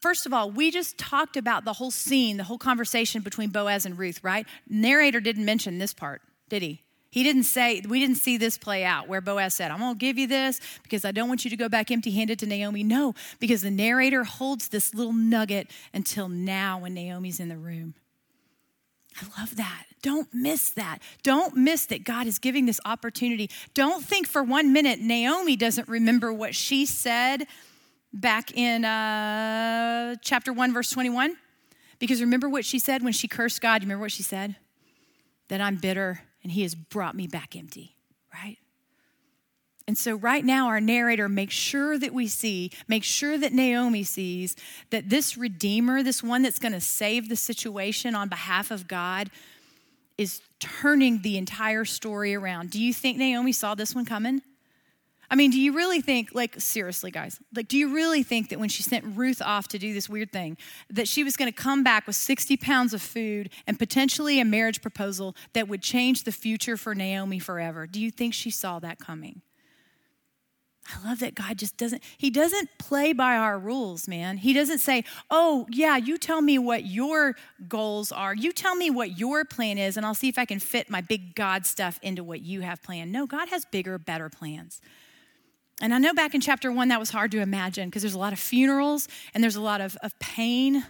[0.00, 3.86] first of all, we just talked about the whole scene, the whole conversation between Boaz
[3.86, 4.46] and Ruth, right?
[4.68, 6.82] Narrator didn't mention this part, did he?
[7.14, 9.98] He didn't say, we didn't see this play out where Boaz said, I'm going to
[9.98, 12.82] give you this because I don't want you to go back empty handed to Naomi.
[12.82, 17.94] No, because the narrator holds this little nugget until now when Naomi's in the room.
[19.20, 19.84] I love that.
[20.02, 20.98] Don't miss that.
[21.22, 23.48] Don't miss that God is giving this opportunity.
[23.72, 27.46] Don't think for one minute Naomi doesn't remember what she said
[28.12, 31.36] back in uh, chapter 1, verse 21.
[31.98, 33.82] Because remember what she said when she cursed God?
[33.82, 34.56] You remember what she said?
[35.48, 37.96] That I'm bitter and he has brought me back empty,
[38.32, 38.58] right?
[39.86, 44.02] And so, right now, our narrator makes sure that we see, makes sure that Naomi
[44.02, 44.56] sees
[44.90, 49.30] that this Redeemer, this one that's going to save the situation on behalf of God,
[50.16, 52.70] is turning the entire story around.
[52.70, 54.40] Do you think Naomi saw this one coming?
[55.30, 58.60] I mean, do you really think, like, seriously, guys, like, do you really think that
[58.60, 60.56] when she sent Ruth off to do this weird thing,
[60.90, 64.44] that she was going to come back with 60 pounds of food and potentially a
[64.44, 67.86] marriage proposal that would change the future for Naomi forever?
[67.86, 69.42] Do you think she saw that coming?
[70.86, 74.36] I love that God just doesn't, He doesn't play by our rules, man.
[74.36, 77.36] He doesn't say, oh, yeah, you tell me what your
[77.68, 78.34] goals are.
[78.34, 81.00] You tell me what your plan is, and I'll see if I can fit my
[81.00, 83.12] big God stuff into what you have planned.
[83.12, 84.80] No, God has bigger, better plans.
[85.80, 88.18] And I know back in chapter one that was hard to imagine because there's a
[88.18, 90.84] lot of funerals and there's a lot of, of pain.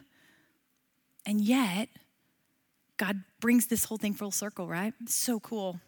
[1.24, 1.88] And yet,
[2.96, 4.92] God brings this whole thing full circle, right?
[5.00, 5.80] It's so cool.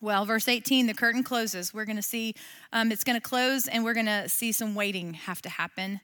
[0.00, 1.74] Well, verse 18, the curtain closes.
[1.74, 2.34] We're going to see,
[2.72, 6.00] um, it's going to close, and we're going to see some waiting have to happen.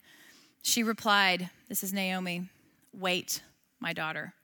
[0.63, 2.49] She replied, This is Naomi,
[2.93, 3.43] wait,
[3.79, 4.35] my daughter,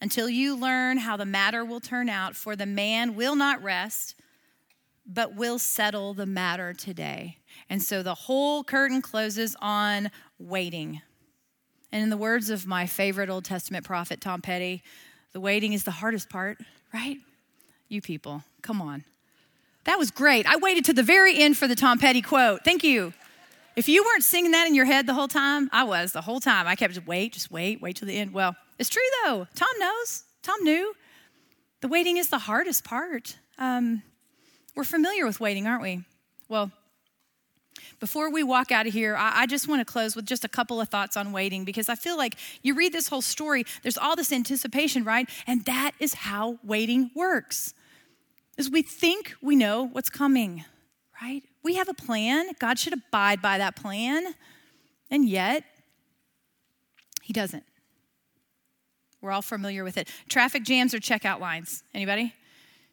[0.00, 4.14] until you learn how the matter will turn out, for the man will not rest
[5.06, 7.38] but we'll settle the matter today.
[7.68, 11.02] And so the whole curtain closes on waiting.
[11.90, 14.82] And in the words of my favorite Old Testament prophet, Tom Petty,
[15.32, 16.58] the waiting is the hardest part,
[16.94, 17.18] right?
[17.92, 19.04] You people, come on.
[19.84, 20.46] That was great.
[20.46, 22.64] I waited to the very end for the Tom Petty quote.
[22.64, 23.12] Thank you.
[23.76, 26.40] If you weren't singing that in your head the whole time, I was the whole
[26.40, 26.66] time.
[26.66, 28.32] I kept just wait, just wait, wait till the end.
[28.32, 29.46] Well, it's true though.
[29.54, 30.24] Tom knows.
[30.42, 30.94] Tom knew.
[31.82, 33.36] The waiting is the hardest part.
[33.58, 34.02] Um,
[34.74, 36.02] we're familiar with waiting, aren't we?
[36.48, 36.72] Well,
[38.00, 40.80] before we walk out of here, I, just want to close with just a couple
[40.80, 44.16] of thoughts on waiting because I feel like you read this whole story, there's all
[44.16, 45.28] this anticipation, right?
[45.46, 47.74] And that is how waiting works.
[48.62, 50.64] Is we think we know what's coming,
[51.20, 51.42] right?
[51.64, 52.46] We have a plan.
[52.60, 54.36] God should abide by that plan.
[55.10, 55.64] And yet,
[57.22, 57.64] he doesn't.
[59.20, 60.06] We're all familiar with it.
[60.28, 61.82] Traffic jams or checkout lines.
[61.92, 62.34] Anybody?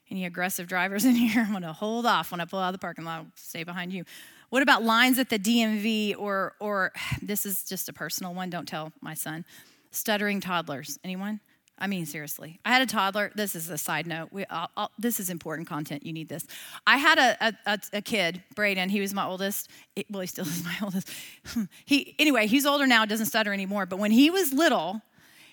[0.10, 1.44] Any aggressive drivers in here?
[1.44, 3.20] I'm going to hold off when I pull out of the parking lot.
[3.20, 4.06] I'll stay behind you.
[4.50, 8.68] What about lines at the DMV or or this is just a personal one, don't
[8.68, 9.46] tell my son.
[9.92, 10.98] Stuttering toddlers.
[11.04, 11.42] Anyone?
[11.80, 12.60] I mean, seriously.
[12.66, 13.32] I had a toddler.
[13.36, 14.30] This is a side note.
[14.32, 16.06] We, I'll, I'll, this is important content.
[16.06, 16.46] You need this.
[16.86, 18.90] I had a, a, a kid, Braden.
[18.90, 19.70] He was my oldest.
[19.96, 21.10] It, well, he still is my oldest.
[21.86, 22.48] he anyway.
[22.48, 23.06] He's older now.
[23.06, 23.86] Doesn't stutter anymore.
[23.86, 25.02] But when he was little,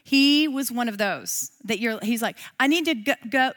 [0.03, 3.51] he was one of those that you're, he's like, I need to go, go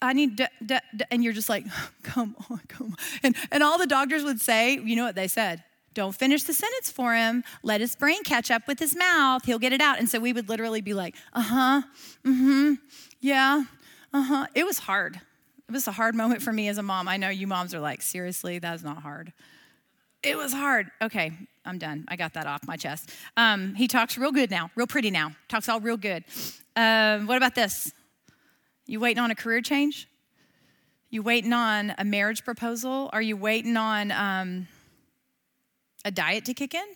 [0.00, 1.64] I need, to, and you're just like,
[2.02, 2.96] come on, come on.
[3.22, 5.64] And, and all the doctors would say, you know what they said?
[5.96, 7.42] Don't finish the sentence for him.
[7.62, 9.46] Let his brain catch up with his mouth.
[9.46, 9.98] He'll get it out.
[9.98, 11.82] And so we would literally be like, uh huh,
[12.22, 12.74] mm hmm,
[13.22, 13.64] yeah,
[14.12, 14.46] uh huh.
[14.54, 15.18] It was hard.
[15.66, 17.08] It was a hard moment for me as a mom.
[17.08, 19.32] I know you moms are like, seriously, that's not hard.
[20.22, 20.90] It was hard.
[21.00, 21.32] Okay,
[21.64, 22.04] I'm done.
[22.08, 23.08] I got that off my chest.
[23.38, 25.34] Um, he talks real good now, real pretty now.
[25.48, 26.24] Talks all real good.
[26.76, 27.90] Um, what about this?
[28.84, 30.08] You waiting on a career change?
[31.08, 33.08] You waiting on a marriage proposal?
[33.14, 34.68] Are you waiting on um,
[36.06, 36.86] a diet to kick in?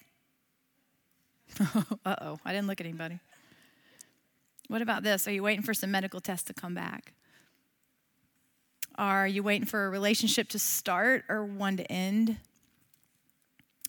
[2.06, 3.18] uh oh, I didn't look at anybody.
[4.68, 5.26] What about this?
[5.26, 7.12] Are you waiting for some medical tests to come back?
[8.94, 12.36] Are you waiting for a relationship to start or one to end?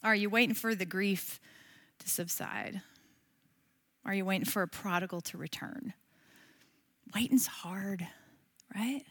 [0.04, 1.40] Are you waiting for the grief
[2.00, 2.82] to subside?
[4.04, 5.94] Are you waiting for a prodigal to return?
[7.14, 8.08] Waiting's hard,
[8.76, 9.04] right?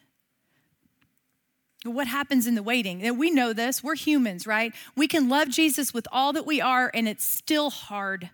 [1.84, 3.16] What happens in the waiting?
[3.16, 3.82] We know this.
[3.82, 4.74] We're humans, right?
[4.96, 8.30] We can love Jesus with all that we are, and it's still hard.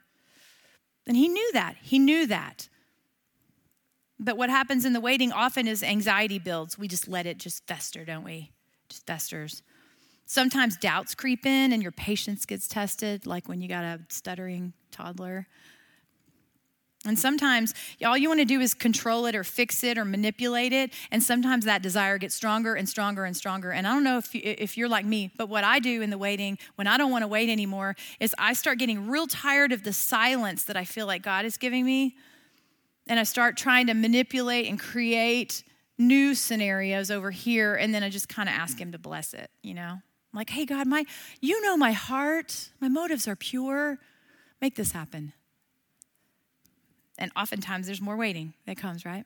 [1.06, 1.76] And he knew that.
[1.80, 2.68] He knew that.
[4.18, 6.76] But what happens in the waiting often is anxiety builds.
[6.76, 8.50] We just let it just fester, don't we?
[8.88, 9.62] Just festers.
[10.24, 14.72] Sometimes doubts creep in and your patience gets tested, like when you got a stuttering
[14.90, 15.46] toddler.
[17.06, 20.72] And sometimes all you want to do is control it or fix it or manipulate
[20.72, 20.92] it.
[21.10, 23.70] And sometimes that desire gets stronger and stronger and stronger.
[23.70, 26.10] And I don't know if, you, if you're like me, but what I do in
[26.10, 29.72] the waiting, when I don't want to wait anymore, is I start getting real tired
[29.72, 32.16] of the silence that I feel like God is giving me.
[33.06, 35.62] And I start trying to manipulate and create
[35.98, 37.74] new scenarios over here.
[37.74, 40.00] And then I just kind of ask Him to bless it, you know?
[40.36, 41.04] I'm like, hey, God, my,
[41.40, 42.70] you know my heart.
[42.80, 43.98] My motives are pure.
[44.60, 45.32] Make this happen.
[47.18, 49.24] And oftentimes there's more waiting that comes, right?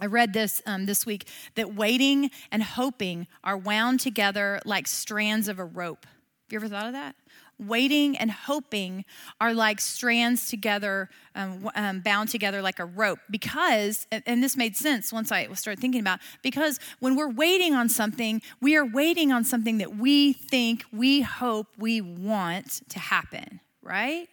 [0.00, 5.48] I read this um, this week that waiting and hoping are wound together like strands
[5.48, 6.06] of a rope.
[6.06, 7.14] Have you ever thought of that?
[7.58, 9.04] Waiting and hoping
[9.40, 13.20] are like strands together, um, um, bound together like a rope.
[13.30, 17.88] Because, and this made sense once I started thinking about, because when we're waiting on
[17.88, 23.60] something, we are waiting on something that we think, we hope, we want to happen,
[23.82, 24.28] right?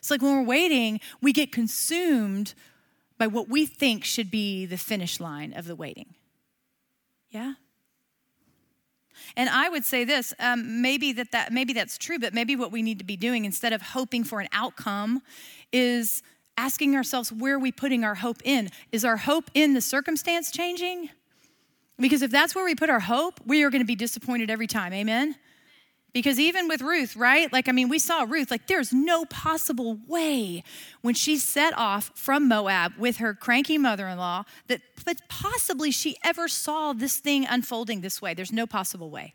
[0.00, 2.54] It's like when we're waiting, we get consumed
[3.18, 6.14] by what we think should be the finish line of the waiting.
[7.30, 7.54] Yeah?
[9.36, 12.72] And I would say this: um, maybe that, that maybe that's true, but maybe what
[12.72, 15.22] we need to be doing instead of hoping for an outcome
[15.72, 16.22] is
[16.56, 18.70] asking ourselves where are we putting our hope in?
[18.92, 21.10] Is our hope in the circumstance changing?
[21.98, 24.66] Because if that's where we put our hope, we are going to be disappointed every
[24.66, 24.92] time.
[24.94, 25.36] Amen.
[26.12, 27.52] Because even with Ruth, right?
[27.52, 30.64] Like, I mean, we saw Ruth, like, there's no possible way
[31.02, 35.90] when she set off from Moab with her cranky mother in law that, that possibly
[35.90, 38.34] she ever saw this thing unfolding this way.
[38.34, 39.34] There's no possible way.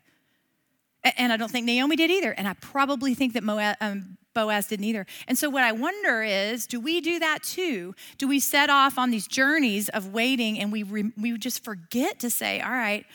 [1.16, 2.32] And I don't think Naomi did either.
[2.32, 5.06] And I probably think that Moab, um, Boaz didn't either.
[5.28, 7.94] And so, what I wonder is do we do that too?
[8.18, 12.18] Do we set off on these journeys of waiting and we, re- we just forget
[12.20, 13.06] to say, all right,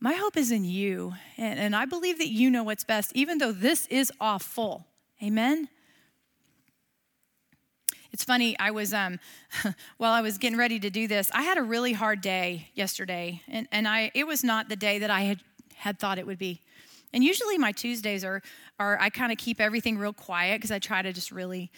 [0.00, 1.14] my hope is in you.
[1.36, 4.86] And, and I believe that you know what's best, even though this is awful.
[5.22, 5.68] Amen?
[8.12, 9.18] It's funny, I was, um,
[9.98, 13.42] while I was getting ready to do this, I had a really hard day yesterday.
[13.48, 15.40] And, and I, it was not the day that I had,
[15.74, 16.62] had thought it would be.
[17.12, 18.42] And usually my Tuesdays are,
[18.78, 21.70] are I kind of keep everything real quiet because I try to just really,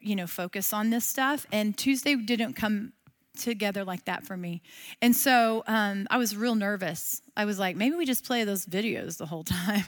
[0.00, 1.46] you know, focus on this stuff.
[1.52, 2.92] And Tuesday didn't come
[3.40, 4.62] together like that for me.
[5.02, 7.22] And so um, I was real nervous.
[7.36, 9.84] I was like, maybe we just play those videos the whole time.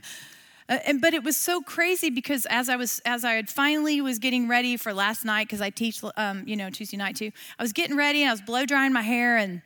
[0.69, 4.01] Uh, and but it was so crazy because as I was as I had finally
[4.01, 7.31] was getting ready for last night because I teach um, you know Tuesday night too.
[7.59, 9.61] I was getting ready and I was blow drying my hair and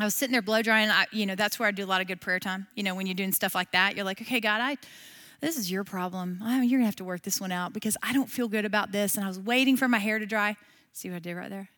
[0.00, 0.90] I was sitting there blow drying.
[0.90, 2.66] I, you know that's where I do a lot of good prayer time.
[2.74, 4.76] You know when you're doing stuff like that, you're like, okay, God, I
[5.40, 6.38] this is your problem.
[6.42, 8.92] I you're gonna have to work this one out because I don't feel good about
[8.92, 9.16] this.
[9.16, 10.56] And I was waiting for my hair to dry.
[10.92, 11.68] See what I did right there?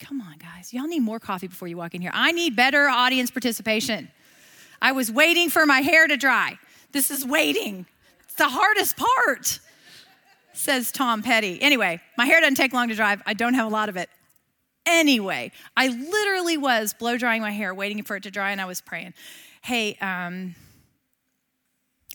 [0.00, 0.72] Come on, guys.
[0.72, 2.10] Y'all need more coffee before you walk in here.
[2.14, 4.10] I need better audience participation.
[4.80, 6.58] I was waiting for my hair to dry.
[6.92, 7.86] This is waiting.
[8.24, 9.60] It's the hardest part,
[10.54, 11.60] says Tom Petty.
[11.60, 13.18] Anyway, my hair doesn't take long to dry.
[13.26, 14.08] I don't have a lot of it.
[14.86, 18.64] Anyway, I literally was blow drying my hair, waiting for it to dry, and I
[18.64, 19.12] was praying,
[19.62, 20.54] Hey, um,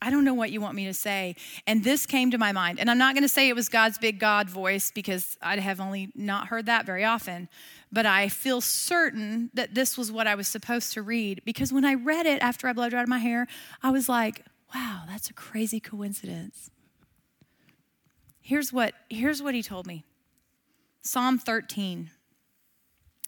[0.05, 1.35] I don't know what you want me to say.
[1.65, 2.79] And this came to my mind.
[2.79, 5.81] And I'm not going to say it was God's big God voice because I have
[5.81, 7.49] only not heard that very often.
[7.91, 11.83] But I feel certain that this was what I was supposed to read because when
[11.83, 13.47] I read it after I blow dried my hair,
[13.81, 14.45] I was like,
[14.75, 16.69] wow, that's a crazy coincidence.
[18.41, 20.03] Here's what, here's what he told me
[21.01, 22.11] Psalm 13.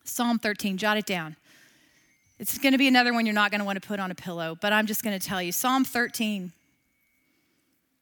[0.04, 1.38] Psalm 13, jot it down.
[2.38, 4.16] It's going to be another one you're not going to want to put on a
[4.16, 5.52] pillow, but I'm just going to tell you.
[5.52, 6.54] Psalm 13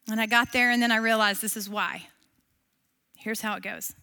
[0.09, 2.07] And I got there and then I realized this is why.
[3.17, 3.93] Here's how it goes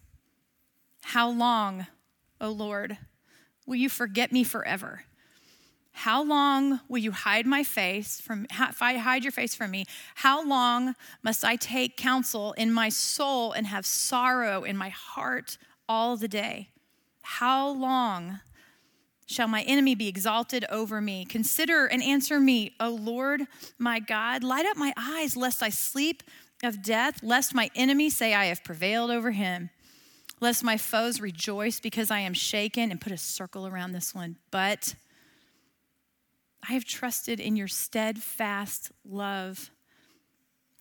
[1.01, 1.87] How long,
[2.41, 2.97] O Lord,
[3.65, 5.03] will you forget me forever?
[5.95, 9.85] How long will you hide my face from hide your face from me?
[10.15, 15.57] How long must I take counsel in my soul and have sorrow in my heart
[15.87, 16.69] all the day?
[17.21, 18.39] How long
[19.33, 21.25] shall my enemy be exalted over me?
[21.25, 23.41] Consider and answer me, O Lord
[23.77, 24.43] my God.
[24.43, 26.23] Light up my eyes, lest I sleep
[26.63, 29.69] of death, lest my enemy say I have prevailed over him,
[30.39, 34.37] lest my foes rejoice because I am shaken, and put a circle around this one.
[34.51, 34.95] But
[36.67, 39.71] I have trusted in your steadfast love.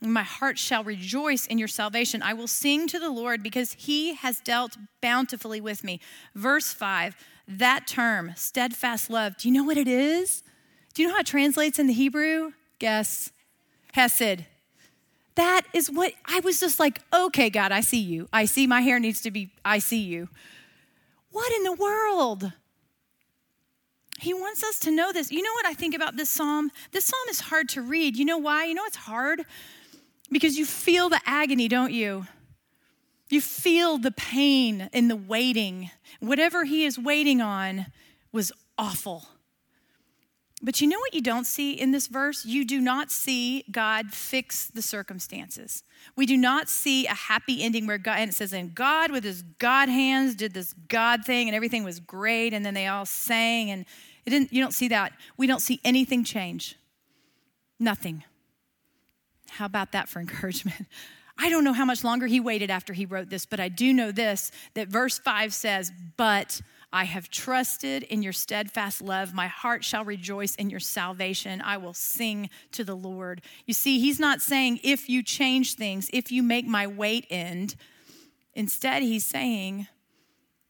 [0.00, 2.22] My heart shall rejoice in your salvation.
[2.22, 6.00] I will sing to the Lord because he has dealt bountifully with me.
[6.34, 7.16] Verse 5,
[7.48, 10.42] that term, steadfast love, do you know what it is?
[10.94, 12.52] Do you know how it translates in the Hebrew?
[12.78, 13.32] Guess.
[13.92, 14.44] Hesed.
[15.34, 18.28] That is what I was just like, okay, God, I see you.
[18.32, 20.28] I see my hair needs to be, I see you.
[21.30, 22.52] What in the world?
[24.20, 25.32] He wants us to know this.
[25.32, 26.70] You know what I think about this psalm?
[26.92, 28.16] This psalm is hard to read.
[28.16, 28.66] You know why?
[28.66, 29.44] You know it's hard?
[30.30, 32.26] Because you feel the agony, don't you?
[33.32, 35.90] You feel the pain in the waiting.
[36.20, 37.86] Whatever he is waiting on
[38.30, 39.26] was awful.
[40.60, 42.44] But you know what you don't see in this verse?
[42.44, 45.82] You do not see God fix the circumstances.
[46.14, 49.24] We do not see a happy ending where God, and it says, and God with
[49.24, 52.52] his God hands did this God thing and everything was great.
[52.52, 53.86] And then they all sang and
[54.26, 55.14] it didn't, you don't see that.
[55.38, 56.76] We don't see anything change.
[57.80, 58.24] Nothing.
[59.48, 60.86] How about that for encouragement?
[61.38, 63.92] I don't know how much longer he waited after he wrote this, but I do
[63.92, 66.60] know this that verse 5 says, But
[66.92, 69.32] I have trusted in your steadfast love.
[69.32, 71.62] My heart shall rejoice in your salvation.
[71.62, 73.40] I will sing to the Lord.
[73.66, 77.76] You see, he's not saying, if you change things, if you make my wait end.
[78.54, 79.86] Instead, he's saying,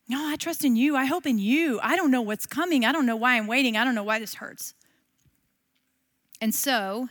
[0.08, 0.94] no, I trust in you.
[0.94, 1.80] I hope in you.
[1.82, 2.84] I don't know what's coming.
[2.84, 3.76] I don't know why I'm waiting.
[3.76, 4.74] I don't know why this hurts.
[6.40, 7.08] And so,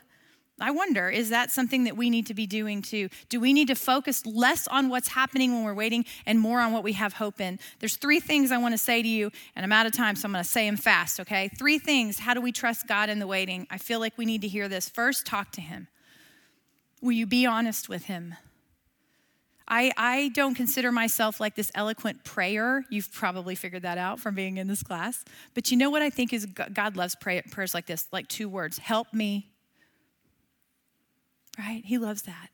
[0.62, 3.10] I wonder, is that something that we need to be doing too?
[3.30, 6.72] Do we need to focus less on what's happening when we're waiting and more on
[6.72, 7.60] what we have hope in?
[7.80, 10.28] There's three things I want to say to you, and I'm out of time, so
[10.28, 11.50] I'm going to say them fast, okay?
[11.58, 12.20] Three things.
[12.20, 13.68] How do we trust God in the waiting?
[13.70, 14.88] I feel like we need to hear this.
[14.88, 15.88] First, talk to Him.
[17.02, 18.36] Will you be honest with Him?
[19.68, 22.84] I, I don't consider myself like this eloquent prayer.
[22.90, 25.24] You've probably figured that out from being in this class.
[25.54, 28.50] But you know what I think is God loves pray, prayers like this, like two
[28.50, 29.51] words help me
[31.58, 31.84] right?
[31.86, 32.50] He loves that.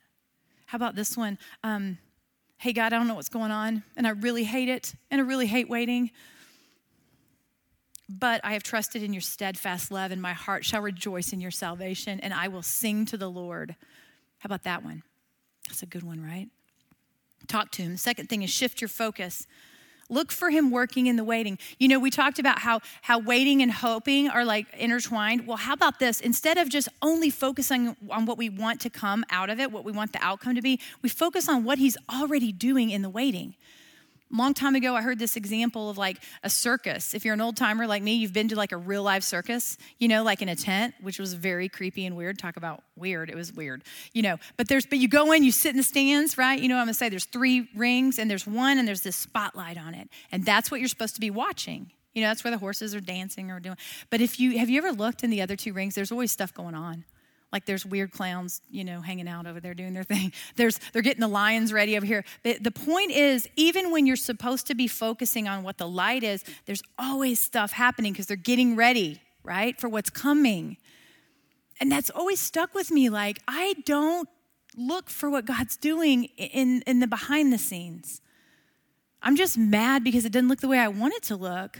[0.68, 1.38] How about this one?
[1.64, 1.98] Um,
[2.58, 5.24] hey, God, I don't know what's going on, and I really hate it, and I
[5.24, 6.12] really hate waiting.
[8.10, 11.52] But I have trusted in your steadfast love, and my heart shall rejoice in your
[11.52, 13.76] salvation, and I will sing to the Lord.
[14.39, 15.04] How about that one?
[15.68, 16.48] That's a good one, right?
[17.48, 17.93] Talk to him.
[17.93, 19.45] The second thing is shift your focus.
[20.10, 21.58] Look for him working in the waiting.
[21.80, 25.45] You know, we talked about how how waiting and hoping are like intertwined.
[25.45, 26.22] Well, how about this?
[26.22, 29.84] Instead of just only focusing on what we want to come out of it, what
[29.84, 33.10] we want the outcome to be, we focus on what he's already doing in the
[33.10, 33.55] waiting
[34.32, 37.13] long time ago i heard this example of like a circus.
[37.13, 39.78] If you're an old timer like me you've been to like a real live circus
[39.99, 42.38] you know like in a tent which was very creepy and weird.
[42.39, 43.30] Talk about weird.
[43.30, 44.38] It was weird you know.
[44.57, 46.59] But there's but you go in you sit in the stands right?
[46.59, 47.09] You know i'm gonna say?
[47.09, 50.09] There's three rings and there's one and there's this spotlight on it.
[50.32, 51.91] And that's what you're supposed to be watching.
[52.13, 53.78] You know that's where the horses are dancing or doing.
[54.09, 55.95] But if you have you ever looked in the other two rings?
[55.95, 57.05] There's always stuff going on
[57.52, 60.34] like there's weird clowns, you know, hanging out over there doing their thing.
[60.58, 62.26] There's they're getting the lions ready over here.
[62.43, 66.24] But the point is, even when you're supposed to be focusing on what the light
[66.24, 70.78] is, there's always stuff happening because they're getting ready, right, for what's coming.
[71.80, 73.10] And that's always stuck with me.
[73.10, 74.28] Like I don't
[74.76, 78.22] look for what God's doing in, in the behind the scenes.
[79.22, 81.80] I'm just mad because it didn't look the way I want it to look.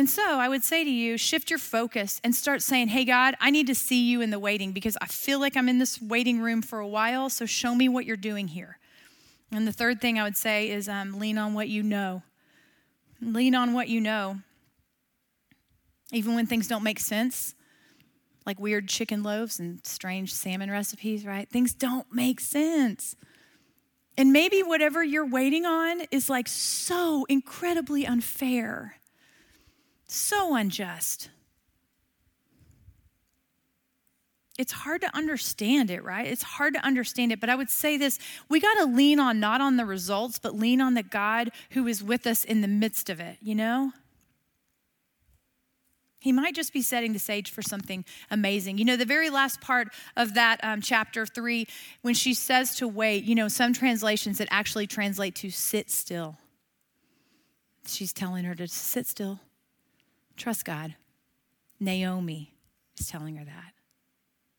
[0.00, 3.34] And so I would say to you, shift your focus and start saying, Hey, God,
[3.38, 6.00] I need to see you in the waiting because I feel like I'm in this
[6.00, 8.78] waiting room for a while, so show me what you're doing here.
[9.52, 12.22] And the third thing I would say is um, lean on what you know.
[13.20, 14.38] Lean on what you know.
[16.12, 17.54] Even when things don't make sense,
[18.46, 21.46] like weird chicken loaves and strange salmon recipes, right?
[21.46, 23.16] Things don't make sense.
[24.16, 28.96] And maybe whatever you're waiting on is like so incredibly unfair
[30.14, 31.30] so unjust.
[34.58, 36.26] It's hard to understand it, right?
[36.26, 37.40] It's hard to understand it.
[37.40, 38.18] But I would say this
[38.50, 41.86] we got to lean on not on the results, but lean on the God who
[41.86, 43.92] is with us in the midst of it, you know?
[46.20, 48.76] He might just be setting the stage for something amazing.
[48.76, 49.88] You know, the very last part
[50.18, 51.66] of that um, chapter three,
[52.02, 56.36] when she says to wait, you know, some translations that actually translate to sit still.
[57.86, 59.40] She's telling her to sit still,
[60.40, 60.96] trust God.
[61.78, 62.54] Naomi
[62.98, 63.72] is telling her that.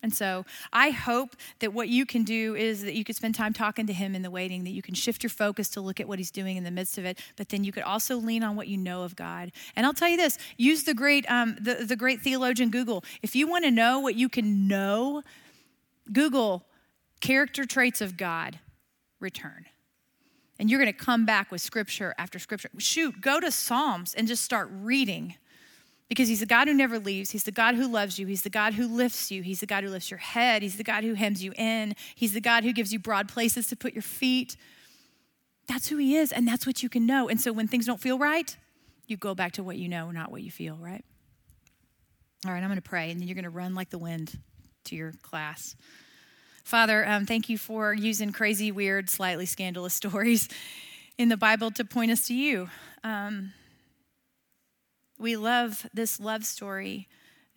[0.03, 3.53] And so I hope that what you can do is that you could spend time
[3.53, 6.07] talking to him in the waiting, that you can shift your focus to look at
[6.07, 8.55] what he's doing in the midst of it, but then you could also lean on
[8.55, 9.51] what you know of God.
[9.75, 13.03] And I'll tell you this use the great, um, the, the great theologian Google.
[13.21, 15.21] If you want to know what you can know,
[16.11, 16.65] Google
[17.19, 18.59] character traits of God,
[19.19, 19.65] return.
[20.57, 22.69] And you're going to come back with scripture after scripture.
[22.79, 25.35] Shoot, go to Psalms and just start reading
[26.11, 27.31] because he's the God who never leaves.
[27.31, 28.27] He's the God who loves you.
[28.27, 29.43] He's the God who lifts you.
[29.43, 30.61] He's the God who lifts your head.
[30.61, 31.95] He's the God who hems you in.
[32.15, 34.57] He's the God who gives you broad places to put your feet.
[35.69, 37.29] That's who he is, and that's what you can know.
[37.29, 38.53] And so when things don't feel right,
[39.07, 41.05] you go back to what you know, not what you feel, right?
[42.45, 44.37] All right, I'm going to pray, and then you're going to run like the wind
[44.85, 45.77] to your class.
[46.65, 50.49] Father, um, thank you for using crazy, weird, slightly scandalous stories
[51.17, 52.67] in the Bible to point us to you.
[53.01, 53.53] Um,
[55.21, 57.07] we love this love story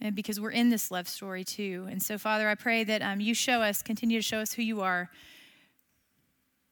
[0.00, 1.86] and because we're in this love story too.
[1.90, 4.62] And so, Father, I pray that um, you show us, continue to show us who
[4.62, 5.08] you are.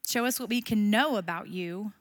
[0.07, 1.93] Show us what we can know about you,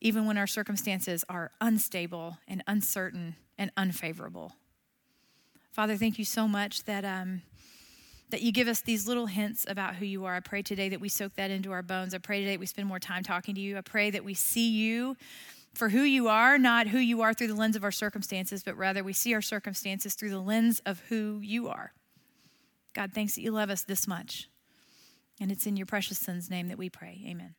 [0.00, 4.52] even when our circumstances are unstable and uncertain and unfavorable.
[5.72, 7.04] Father, thank you so much that.
[7.04, 7.42] Um,
[8.30, 10.34] that you give us these little hints about who you are.
[10.34, 12.12] I pray today that we soak that into our bones.
[12.12, 13.78] I pray today that we spend more time talking to you.
[13.78, 15.16] I pray that we see you
[15.76, 18.76] for who you are, not who you are through the lens of our circumstances, but
[18.76, 21.92] rather we see our circumstances through the lens of who you are.
[22.94, 24.48] God, thanks that you love us this much.
[25.40, 27.22] And it's in your precious Son's name that we pray.
[27.26, 27.54] Amen.